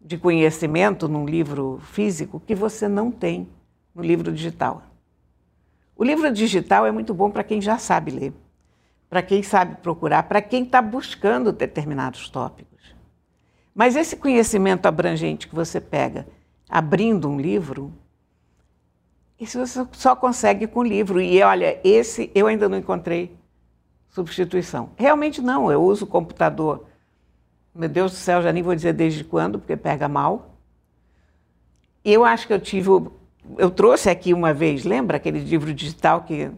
de 0.00 0.18
conhecimento 0.18 1.08
num 1.08 1.24
livro 1.24 1.80
físico 1.92 2.40
que 2.40 2.54
você 2.54 2.88
não 2.88 3.10
tem 3.10 3.48
no 3.94 4.02
livro 4.02 4.32
digital. 4.32 4.82
O 5.96 6.02
livro 6.02 6.32
digital 6.32 6.84
é 6.86 6.90
muito 6.90 7.14
bom 7.14 7.30
para 7.30 7.44
quem 7.44 7.60
já 7.60 7.78
sabe 7.78 8.10
ler, 8.10 8.32
para 9.08 9.22
quem 9.22 9.42
sabe 9.42 9.76
procurar, 9.76 10.24
para 10.24 10.42
quem 10.42 10.64
está 10.64 10.82
buscando 10.82 11.52
determinados 11.52 12.28
tópicos. 12.28 12.94
Mas 13.74 13.94
esse 13.94 14.16
conhecimento 14.16 14.86
abrangente 14.86 15.46
que 15.46 15.54
você 15.54 15.80
pega 15.80 16.26
abrindo 16.68 17.28
um 17.28 17.38
livro, 17.38 17.92
isso 19.42 19.58
você 19.58 19.86
só 19.92 20.14
consegue 20.14 20.66
com 20.66 20.82
livro. 20.82 21.20
E 21.20 21.42
olha, 21.42 21.78
esse 21.84 22.30
eu 22.34 22.46
ainda 22.46 22.68
não 22.68 22.78
encontrei 22.78 23.36
substituição. 24.08 24.90
Realmente 24.96 25.40
não, 25.40 25.70
eu 25.70 25.82
uso 25.82 26.06
computador 26.06 26.86
meu 27.74 27.88
Deus 27.88 28.12
do 28.12 28.16
céu, 28.16 28.42
já 28.42 28.52
nem 28.52 28.62
vou 28.62 28.74
dizer 28.74 28.92
desde 28.92 29.24
quando, 29.24 29.58
porque 29.58 29.76
pega 29.76 30.08
mal. 30.08 30.50
Eu 32.04 32.24
acho 32.24 32.46
que 32.46 32.52
eu 32.52 32.60
tive. 32.60 32.90
Eu 33.56 33.70
trouxe 33.70 34.10
aqui 34.10 34.34
uma 34.34 34.52
vez, 34.52 34.84
lembra 34.84 35.16
aquele 35.16 35.40
livro 35.40 35.72
digital 35.72 36.22
que, 36.22 36.50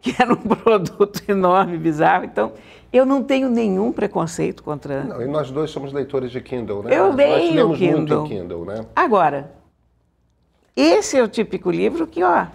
que 0.00 0.14
era 0.20 0.32
um 0.32 0.36
produto 0.36 1.22
enorme, 1.28 1.76
bizarro? 1.76 2.24
Então, 2.24 2.52
eu 2.92 3.04
não 3.04 3.22
tenho 3.22 3.50
nenhum 3.50 3.92
preconceito 3.92 4.62
contra. 4.62 5.04
Não, 5.04 5.20
e 5.20 5.26
nós 5.26 5.50
dois 5.50 5.70
somos 5.70 5.92
leitores 5.92 6.30
de 6.30 6.40
Kindle, 6.40 6.84
né? 6.84 6.96
Eu 6.96 7.12
leio 7.12 7.68
nós 7.68 7.78
Kindle. 7.78 8.20
muito 8.20 8.34
Kindle, 8.34 8.64
né? 8.64 8.86
Agora, 8.96 9.52
esse 10.76 11.16
é 11.16 11.22
o 11.22 11.28
típico 11.28 11.70
livro 11.70 12.06
que, 12.06 12.22
ó, 12.22 12.46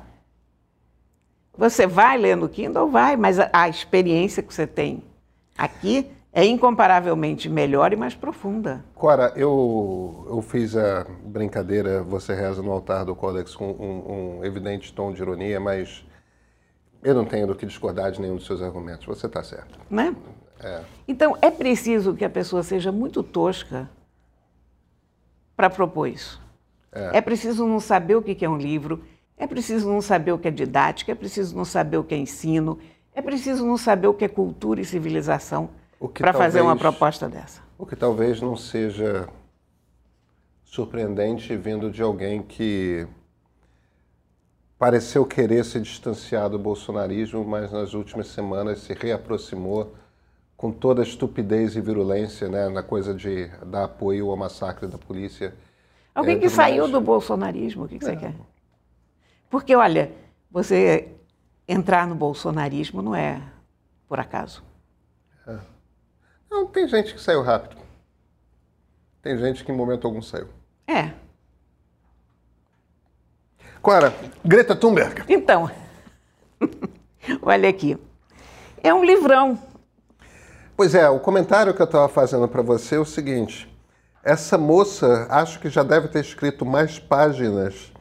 você 1.58 1.88
vai 1.88 2.18
ler 2.18 2.36
no 2.36 2.48
Kindle, 2.48 2.90
vai, 2.90 3.16
mas 3.16 3.40
a, 3.40 3.50
a 3.52 3.70
experiência 3.70 4.44
que 4.44 4.54
você 4.54 4.68
tem 4.68 5.04
aqui 5.58 6.10
é 6.32 6.46
incomparavelmente 6.46 7.50
melhor 7.50 7.92
e 7.92 7.96
mais 7.96 8.14
profunda. 8.14 8.86
Cora, 8.94 9.34
eu, 9.36 10.28
eu 10.30 10.42
fiz 10.42 10.76
a 10.76 11.04
brincadeira, 11.24 12.04
você 12.04 12.36
reza 12.36 12.62
no 12.62 12.72
altar 12.72 13.06
do 13.06 13.16
Codex 13.16 13.56
com 13.56 13.72
um, 13.72 14.38
um 14.40 14.46
evidente 14.46 14.94
tom 14.94 15.12
de 15.12 15.22
ironia, 15.22 15.60
mas 15.60 16.06
eu 17.04 17.16
não 17.16 17.26
tenho 17.26 17.48
do 17.48 17.56
que 17.56 17.66
discordar 17.66 18.12
de 18.12 18.22
nenhum 18.22 18.36
dos 18.36 18.46
seus 18.46 18.62
argumentos. 18.62 19.06
Você 19.08 19.26
está 19.26 19.44
certo. 19.44 19.80
Né? 19.90 20.16
É. 20.60 20.84
Então, 21.08 21.36
é 21.42 21.50
preciso 21.50 22.14
que 22.14 22.26
a 22.26 22.30
pessoa 22.30 22.62
seja 22.62 22.92
muito 22.92 23.24
tosca 23.24 23.90
para 25.56 25.72
propor 25.72 26.08
isso. 26.08 26.40
É. 26.98 27.18
é 27.18 27.22
preciso 27.22 27.66
não 27.66 27.80
saber 27.80 28.16
o 28.16 28.22
que 28.22 28.44
é 28.44 28.50
um 28.50 28.58
livro, 28.58 29.04
é 29.38 29.46
preciso 29.46 29.88
não 29.88 30.02
saber 30.02 30.32
o 30.32 30.40
que 30.40 30.48
é 30.48 30.52
didática, 30.52 31.12
é 31.12 31.16
preciso 31.16 31.56
não 31.56 31.66
saber 31.66 31.98
o 31.98 32.04
que 32.04 32.16
é 32.16 32.18
ensino, 32.18 32.80
é 33.14 33.22
preciso 33.22 33.66
não 33.66 33.78
saber 33.78 34.08
o 34.08 34.14
que 34.14 34.26
é 34.26 34.28
cultura 34.28 34.82
e 34.82 34.86
civilização 34.86 35.70
para 36.14 36.34
fazer 36.34 36.62
uma 36.62 36.76
proposta 36.76 37.28
dessa. 37.28 37.62
O 37.78 37.86
que 37.86 37.96
talvez 37.96 38.42
não 38.42 38.56
seja 38.56 39.28
surpreendente 40.64 41.56
vindo 41.56 41.90
de 41.90 42.02
alguém 42.02 42.42
que 42.42 43.08
pareceu 44.78 45.26
querer 45.26 45.66
se 45.66 45.80
distanciar 45.80 46.50
do 46.50 46.60
bolsonarismo, 46.60 47.44
mas 47.44 47.72
nas 47.72 47.94
últimas 47.94 48.28
semanas 48.28 48.80
se 48.80 48.94
reaproximou 48.94 49.96
com 50.56 50.72
toda 50.72 51.02
a 51.02 51.06
estupidez 51.06 51.76
e 51.76 51.82
virulência, 51.82 52.48
né, 52.48 52.68
na 52.70 52.84
coisa 52.84 53.14
de 53.14 53.48
dar 53.66 53.86
apoio 53.86 54.30
ao 54.30 54.38
massacre 54.38 54.88
da 54.88 54.98
polícia. 54.98 55.54
Alguém 56.18 56.40
que 56.40 56.50
saiu 56.50 56.88
do 56.88 57.00
bolsonarismo, 57.00 57.86
o 57.86 57.88
que, 57.88 58.00
que 58.00 58.06
é. 58.06 58.10
você 58.10 58.16
quer? 58.18 58.34
Porque, 59.52 59.76
olha, 59.76 60.12
você 60.50 61.14
entrar 61.68 62.08
no 62.08 62.16
bolsonarismo 62.16 63.04
não 63.04 63.14
é 63.14 63.40
por 64.08 64.20
acaso. 64.20 64.64
É. 65.48 65.60
Não, 66.50 66.66
tem 66.66 66.88
gente 66.88 67.14
que 67.14 67.22
saiu 67.22 67.44
rápido. 67.44 67.80
Tem 69.22 69.38
gente 69.38 69.64
que 69.64 69.72
em 69.72 69.76
momento 69.76 70.08
algum 70.08 70.20
saiu. 70.20 70.48
É. 70.88 71.14
Clara, 73.84 74.12
Greta 74.44 74.76
Thunberg. 74.76 75.24
Então, 75.30 75.70
olha 77.44 77.70
aqui. 77.70 77.96
É 78.82 78.92
um 78.92 79.04
livrão. 79.06 79.62
Pois 80.76 80.96
é, 80.96 81.08
o 81.08 81.20
comentário 81.20 81.76
que 81.76 81.82
eu 81.82 81.86
estava 81.86 82.10
fazendo 82.10 82.48
para 82.48 82.64
você 82.64 82.96
é 82.96 83.00
o 83.00 83.06
seguinte: 83.06 83.70
essa 84.24 84.58
moça 84.58 85.28
acho 85.30 85.60
que 85.60 85.70
já 85.70 85.84
deve 85.84 86.08
ter 86.08 86.20
escrito 86.20 86.66
mais 86.66 87.00
páginas 87.00 87.92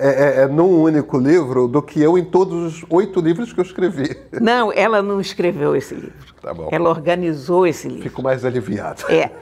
é, 0.00 0.08
é, 0.08 0.42
é, 0.42 0.46
num 0.46 0.80
único 0.80 1.18
livro 1.18 1.66
do 1.66 1.82
que 1.82 2.00
eu 2.00 2.16
em 2.16 2.24
todos 2.24 2.76
os 2.76 2.86
oito 2.88 3.20
livros 3.20 3.52
que 3.52 3.58
eu 3.58 3.64
escrevi. 3.64 4.16
Não, 4.40 4.72
ela 4.72 5.02
não 5.02 5.20
escreveu 5.20 5.74
esse 5.74 5.92
livro. 5.92 6.34
Tá 6.40 6.54
bom. 6.54 6.68
Ela 6.70 6.88
organizou 6.88 7.66
esse 7.66 7.88
livro. 7.88 8.04
Fico 8.04 8.22
mais 8.22 8.44
aliviado. 8.44 9.02
É. 9.10 9.32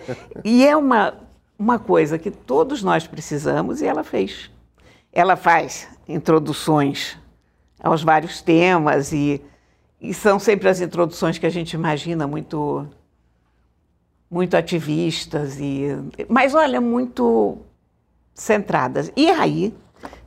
E 0.42 0.66
é 0.66 0.74
uma, 0.74 1.12
uma 1.58 1.78
coisa 1.78 2.18
que 2.18 2.30
todos 2.30 2.82
nós 2.82 3.06
precisamos 3.06 3.82
e 3.82 3.86
ela 3.86 4.02
fez. 4.02 4.50
Ela 5.12 5.36
faz 5.36 5.88
introduções 6.08 7.18
aos 7.78 8.02
vários 8.02 8.40
temas 8.40 9.12
e, 9.12 9.42
e 10.00 10.14
são 10.14 10.38
sempre 10.38 10.70
as 10.70 10.80
introduções 10.80 11.36
que 11.36 11.44
a 11.44 11.50
gente 11.50 11.74
imagina 11.74 12.26
muito 12.26 12.86
muito 14.30 14.56
ativistas 14.56 15.58
e 15.60 15.88
mas 16.28 16.54
olha 16.54 16.80
muito 16.80 17.58
centradas. 18.34 19.10
E 19.16 19.30
aí 19.30 19.74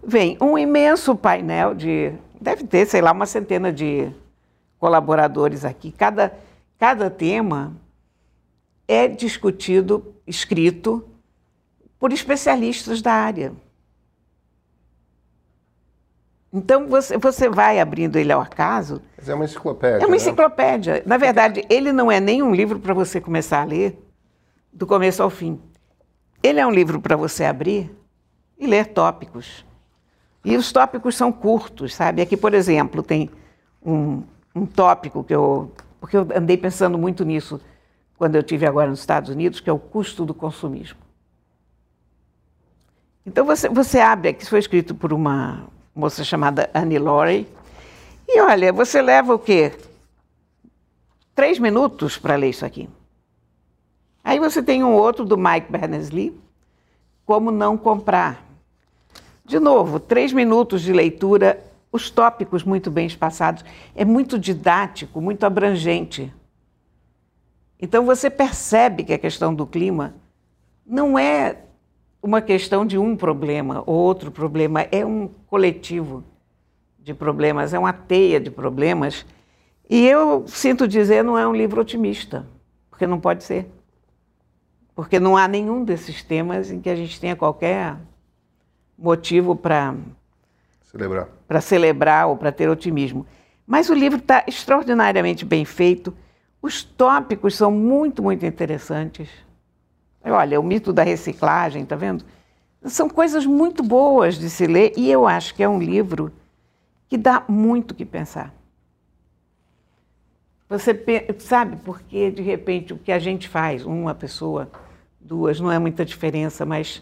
vem 0.03 0.38
um 0.41 0.57
imenso 0.57 1.15
painel 1.15 1.73
de. 1.75 2.13
Deve 2.41 2.63
ter, 2.65 2.85
sei 2.85 3.01
lá, 3.01 3.12
uma 3.12 3.25
centena 3.25 3.71
de 3.71 4.12
colaboradores 4.79 5.65
aqui. 5.65 5.91
Cada, 5.91 6.33
cada 6.77 7.09
tema 7.09 7.73
é 8.88 9.07
discutido, 9.07 10.15
escrito, 10.25 11.05
por 11.99 12.13
especialistas 12.13 13.01
da 13.01 13.12
área. 13.12 13.53
Então 16.51 16.88
você, 16.88 17.17
você 17.17 17.47
vai 17.47 17.79
abrindo 17.79 18.17
ele 18.17 18.31
ao 18.31 18.41
acaso. 18.41 19.01
Mas 19.17 19.29
é 19.29 19.35
uma 19.35 19.45
enciclopédia. 19.45 20.03
É 20.03 20.05
uma 20.05 20.09
né? 20.09 20.17
enciclopédia. 20.17 21.03
Na 21.05 21.17
verdade, 21.17 21.63
ele 21.69 21.91
não 21.91 22.12
é 22.12 22.19
nem 22.19 22.41
um 22.41 22.53
livro 22.53 22.79
para 22.79 22.93
você 22.93 23.21
começar 23.21 23.62
a 23.62 23.65
ler 23.65 24.03
do 24.73 24.88
começo 24.88 25.21
ao 25.21 25.29
fim. 25.29 25.62
Ele 26.41 26.59
é 26.59 26.65
um 26.65 26.71
livro 26.71 26.99
para 26.99 27.15
você 27.15 27.45
abrir 27.45 27.95
e 28.57 28.65
ler 28.65 28.88
tópicos. 28.88 29.65
E 30.43 30.57
os 30.57 30.71
tópicos 30.71 31.15
são 31.15 31.31
curtos, 31.31 31.93
sabe? 31.93 32.21
Aqui, 32.21 32.35
por 32.35 32.53
exemplo, 32.53 33.03
tem 33.03 33.29
um, 33.85 34.23
um 34.55 34.65
tópico 34.65 35.23
que 35.23 35.35
eu. 35.35 35.71
Porque 35.99 36.15
eu 36.15 36.27
andei 36.33 36.55
pensando 36.55 36.97
muito 36.97 37.25
nisso 37.25 37.59
quando 38.17 38.35
eu 38.35 38.43
tive 38.43 38.65
agora 38.65 38.89
nos 38.89 39.01
Estados 39.01 39.29
Unidos, 39.29 39.59
que 39.59 39.69
é 39.69 39.73
o 39.73 39.77
custo 39.77 40.25
do 40.25 40.33
consumismo. 40.33 40.97
Então 43.25 43.45
você, 43.45 43.67
você 43.69 43.99
abre 43.99 44.29
aqui, 44.29 44.45
foi 44.45 44.59
escrito 44.59 44.95
por 44.95 45.13
uma 45.13 45.67
moça 45.93 46.23
chamada 46.23 46.69
Annie 46.73 46.99
Laurie, 46.99 47.47
e 48.28 48.39
olha, 48.41 48.71
você 48.71 49.02
leva 49.02 49.34
o 49.34 49.39
quê? 49.39 49.71
Três 51.34 51.58
minutos 51.58 52.17
para 52.17 52.36
ler 52.36 52.49
isso 52.49 52.65
aqui. 52.65 52.89
Aí 54.23 54.39
você 54.39 54.62
tem 54.62 54.84
um 54.84 54.93
outro 54.93 55.25
do 55.25 55.38
Mike 55.38 55.71
Berners-Lee, 55.71 56.39
Como 57.25 57.49
Não 57.49 57.78
Comprar. 57.78 58.45
De 59.43 59.60
novo, 59.60 59.99
três 59.99 60.32
minutos 60.32 60.82
de 60.84 60.93
leitura, 60.93 61.63
os 61.91 62.12
tópicos 62.12 62.63
muito 62.63 62.91
bem 62.91 63.08
espaçados. 63.08 63.65
É 63.95 64.06
muito 64.06 64.38
didático, 64.38 65.19
muito 65.19 65.43
abrangente. 65.43 66.32
Então 67.80 68.06
você 68.06 68.30
percebe 68.30 69.04
que 69.04 69.13
a 69.13 69.17
questão 69.17 69.56
do 69.56 69.65
clima 69.65 70.13
não 70.86 71.17
é 71.17 71.58
uma 72.21 72.41
questão 72.41 72.86
de 72.86 72.97
um 72.97 73.15
problema 73.15 73.84
ou 73.86 73.95
outro 73.95 74.32
problema, 74.32 74.82
é 74.91 75.05
um 75.05 75.29
coletivo 75.47 76.23
de 76.99 77.13
problemas, 77.13 77.73
é 77.73 77.79
uma 77.79 77.93
teia 77.93 78.39
de 78.39 78.51
problemas. 78.51 79.25
E 79.89 80.05
eu 80.05 80.45
sinto 80.47 80.88
dizer, 80.88 81.23
não 81.23 81.38
é 81.38 81.47
um 81.47 81.55
livro 81.55 81.82
otimista, 81.82 82.45
porque 82.89 83.08
não 83.08 83.19
pode 83.19 83.43
ser. 83.43 83.67
Porque 84.93 85.19
não 85.19 85.38
há 85.38 85.47
nenhum 85.47 85.84
desses 85.84 86.21
temas 86.21 86.69
em 86.69 86.82
que 86.82 86.89
a 86.89 86.95
gente 86.95 87.19
tenha 87.19 87.36
qualquer 87.36 87.95
motivo 88.97 89.55
para 89.55 89.95
celebrar. 90.84 91.29
Para 91.47 91.62
celebrar 91.62 92.27
ou 92.27 92.38
para 92.38 92.51
ter 92.51 92.69
otimismo. 92.69 93.25
Mas 93.65 93.89
o 93.89 93.93
livro 93.93 94.19
está 94.19 94.43
extraordinariamente 94.45 95.45
bem 95.45 95.63
feito. 95.63 96.13
Os 96.62 96.84
tópicos 96.84 97.55
são 97.55 97.71
muito, 97.71 98.21
muito 98.21 98.45
interessantes. 98.45 99.29
Olha, 100.23 100.60
o 100.60 100.63
mito 100.63 100.91
da 100.91 101.03
reciclagem, 101.03 101.86
tá 101.86 101.95
vendo? 101.95 102.25
São 102.84 103.10
coisas 103.10 103.45
muito 103.45 103.84
boas 103.84 104.38
de 104.38 104.49
se 104.49 104.65
ler 104.67 104.93
e 104.95 105.10
eu 105.10 105.27
acho 105.27 105.53
que 105.55 105.63
é 105.63 105.69
um 105.69 105.79
livro 105.79 106.32
que 107.08 107.17
dá 107.17 107.43
muito 107.47 107.95
que 107.95 108.05
pensar. 108.05 108.53
Você 110.69 110.93
sabe 111.39 111.77
porque 111.77 112.29
de 112.29 112.41
repente 112.41 112.93
o 112.93 112.97
que 112.97 113.12
a 113.12 113.19
gente 113.19 113.47
faz, 113.49 113.86
uma 113.86 114.13
pessoa, 114.13 114.69
duas, 115.19 115.60
não 115.60 115.71
é 115.71 115.79
muita 115.79 116.05
diferença, 116.05 116.65
mas 116.65 117.01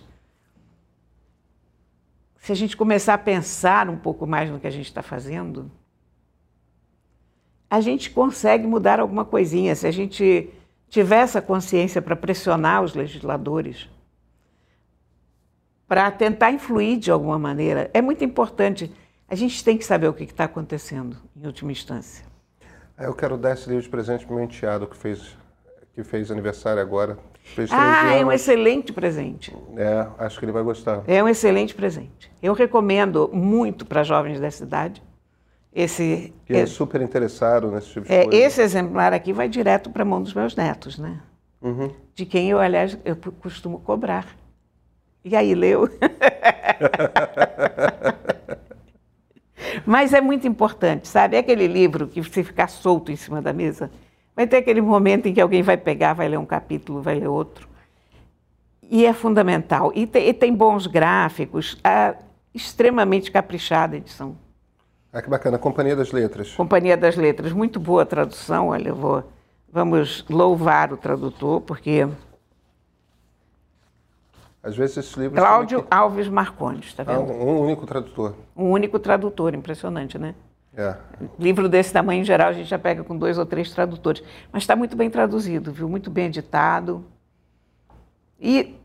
se 2.38 2.51
a 2.53 2.56
gente 2.56 2.77
começar 2.77 3.15
a 3.15 3.17
pensar 3.17 3.89
um 3.89 3.97
pouco 3.97 4.25
mais 4.25 4.49
no 4.49 4.60
que 4.60 4.67
a 4.67 4.71
gente 4.71 4.86
está 4.86 5.01
fazendo, 5.01 5.69
a 7.69 7.82
gente 7.82 8.10
consegue 8.10 8.65
mudar 8.65 9.01
alguma 9.01 9.25
coisinha. 9.25 9.75
Se 9.75 9.86
a 9.86 9.91
gente 9.91 10.49
tiver 10.89 11.17
essa 11.17 11.41
consciência 11.41 12.02
para 12.02 12.15
pressionar 12.15 12.84
os 12.84 12.93
legisladores, 12.93 13.89
para 15.88 16.12
tentar 16.12 16.52
influir 16.52 16.97
de 16.97 17.12
alguma 17.12 17.39
maneira, 17.39 17.89
é 17.93 18.02
muito 18.02 18.23
importante. 18.23 18.91
A 19.30 19.36
gente 19.36 19.63
tem 19.63 19.78
que 19.78 19.86
saber 19.86 20.08
o 20.08 20.13
que 20.13 20.23
está 20.23 20.45
acontecendo, 20.45 21.17
em 21.36 21.45
última 21.45 21.71
instância. 21.71 22.26
Eu 22.97 23.13
quero 23.13 23.38
dar 23.38 23.54
esse 23.54 23.67
livro 23.69 23.84
de 23.84 23.89
presente 23.89 24.26
para 24.26 24.34
o 24.34 24.36
meu 24.38 24.45
enteado, 24.45 24.88
que 24.88 24.97
fez, 24.97 25.38
que 25.93 26.04
fez 26.04 26.32
aniversário 26.32 26.82
agora. 26.82 27.17
Ah, 27.71 28.13
é 28.13 28.26
um 28.26 28.32
excelente 28.32 28.91
presente. 28.91 29.56
É, 29.78 30.08
acho 30.17 30.39
que 30.39 30.45
ele 30.45 30.52
vai 30.52 30.63
gostar. 30.63 31.04
É 31.08 31.23
um 31.23 31.30
excelente 31.30 31.73
presente. 31.73 32.32
Eu 32.41 32.54
recomendo 32.54 33.30
muito 33.32 33.86
para 33.86 34.04
jovens 34.04 34.39
da 34.39 34.52
cidade. 34.52 35.02
Esse, 35.79 36.33
que 36.45 36.53
é, 36.53 36.61
é 36.61 36.65
super 36.65 37.01
interessado 37.01 37.69
nesse 37.69 37.89
tipo 37.89 38.07
de 38.07 38.13
é, 38.13 38.23
coisa. 38.23 38.37
Esse 38.37 38.61
exemplar 38.61 39.13
aqui 39.13 39.31
vai 39.31 39.47
direto 39.47 39.89
para 39.89 40.01
a 40.01 40.05
mão 40.05 40.23
dos 40.23 40.33
meus 40.33 40.55
netos, 40.55 40.97
né? 40.97 41.19
Uhum. 41.61 41.91
De 42.15 42.25
quem 42.25 42.49
eu, 42.49 42.59
aliás, 42.59 42.97
eu 43.05 43.15
costumo 43.15 43.79
cobrar. 43.79 44.25
E 45.23 45.35
aí, 45.35 45.53
leu? 45.53 45.87
Mas 49.85 50.13
é 50.13 50.21
muito 50.21 50.47
importante, 50.47 51.07
sabe? 51.07 51.35
É 51.35 51.39
aquele 51.39 51.67
livro 51.67 52.07
que 52.07 52.23
se 52.23 52.43
ficar 52.43 52.67
solto 52.67 53.11
em 53.11 53.15
cima 53.15 53.41
da 53.41 53.53
mesa, 53.53 53.91
Vai 54.37 54.45
ter 54.45 54.57
aquele 54.57 54.81
momento 54.81 55.25
em 55.25 55.33
que 55.33 55.41
alguém 55.41 55.63
vai 55.63 55.75
pegar, 55.75 56.13
vai 56.13 56.27
ler 56.27 56.37
um 56.37 56.45
capítulo, 56.45 57.01
vai 57.01 57.15
ler 57.15 57.27
outro. 57.27 57.67
E 58.83 59.03
é 59.03 59.11
fundamental. 59.11 59.91
E 59.95 60.05
tem, 60.05 60.29
e 60.29 60.31
tem 60.31 60.53
bons 60.53 60.85
gráficos, 60.85 61.75
é 61.83 62.13
extremamente 62.53 63.31
caprichada 63.31 63.95
a 63.95 63.97
edição. 63.97 64.37
Ah, 65.11 65.21
que 65.21 65.29
bacana. 65.29 65.57
Companhia 65.57 65.95
das 65.95 66.11
Letras. 66.11 66.53
Companhia 66.53 66.97
das 66.97 67.15
Letras. 67.15 67.51
Muito 67.51 67.79
boa 67.79 68.05
tradução. 68.05 68.69
Olha, 68.69 68.93
vou, 68.93 69.23
vamos 69.71 70.25
louvar 70.29 70.93
o 70.93 70.97
tradutor, 70.97 71.61
porque. 71.61 72.07
Às 74.61 74.75
vezes 74.75 74.97
esses 74.97 75.13
livros. 75.13 75.39
Cláudio 75.39 75.83
que... 75.83 75.87
Alves 75.89 76.27
Marcondes, 76.27 76.87
está 76.87 77.03
vendo? 77.03 77.31
Ah, 77.31 77.35
um 77.35 77.61
único 77.61 77.85
tradutor. 77.85 78.35
Um 78.55 78.71
único 78.71 78.99
tradutor, 78.99 79.53
impressionante, 79.55 80.17
né? 80.17 80.35
É. 80.75 80.95
Livro 81.39 81.67
desse 81.67 81.91
tamanho, 81.91 82.21
em 82.21 82.23
geral, 82.23 82.49
a 82.49 82.53
gente 82.53 82.69
já 82.69 82.77
pega 82.77 83.03
com 83.03 83.17
dois 83.17 83.39
ou 83.39 83.45
três 83.45 83.71
tradutores. 83.71 84.23
Mas 84.51 84.63
está 84.63 84.75
muito 84.75 84.95
bem 84.95 85.09
traduzido, 85.09 85.71
viu? 85.71 85.89
Muito 85.89 86.11
bem 86.11 86.27
editado. 86.27 87.03
E, 88.39 88.76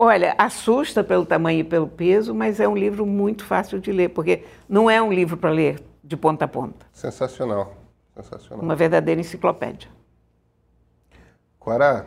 olha, 0.00 0.34
assusta 0.38 1.04
pelo 1.04 1.26
tamanho 1.26 1.60
e 1.60 1.64
pelo 1.64 1.86
peso, 1.86 2.34
mas 2.34 2.58
é 2.58 2.66
um 2.66 2.74
livro 2.74 3.04
muito 3.04 3.44
fácil 3.44 3.78
de 3.78 3.92
ler, 3.92 4.08
porque 4.08 4.44
não 4.66 4.88
é 4.88 5.00
um 5.00 5.12
livro 5.12 5.36
para 5.36 5.50
ler 5.50 5.78
de 6.02 6.16
ponta 6.16 6.46
a 6.46 6.48
ponta. 6.48 6.86
Sensacional. 6.90 7.76
Sensacional. 8.16 8.64
Uma 8.64 8.74
verdadeira 8.74 9.20
enciclopédia. 9.20 9.90
Quara, 11.58 12.06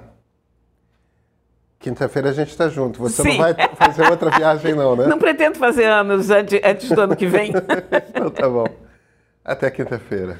Quinta-feira 1.77 2.29
a 2.29 2.33
gente 2.33 2.47
está 2.47 2.69
junto. 2.69 2.97
Você 3.01 3.21
Sim. 3.21 3.37
não 3.37 3.37
vai 3.39 3.53
fazer 3.75 4.09
outra 4.09 4.29
viagem, 4.29 4.73
não, 4.73 4.95
né? 4.95 5.05
Não 5.05 5.19
pretendo 5.19 5.57
fazer 5.57 5.83
anos 5.83 6.29
antes, 6.29 6.57
antes 6.63 6.89
do 6.89 7.01
ano 7.01 7.13
que 7.13 7.27
vem. 7.27 7.51
então 8.07 8.29
tá 8.29 8.47
bom. 8.47 8.67
Até 9.43 9.69
quinta-feira. 9.69 10.39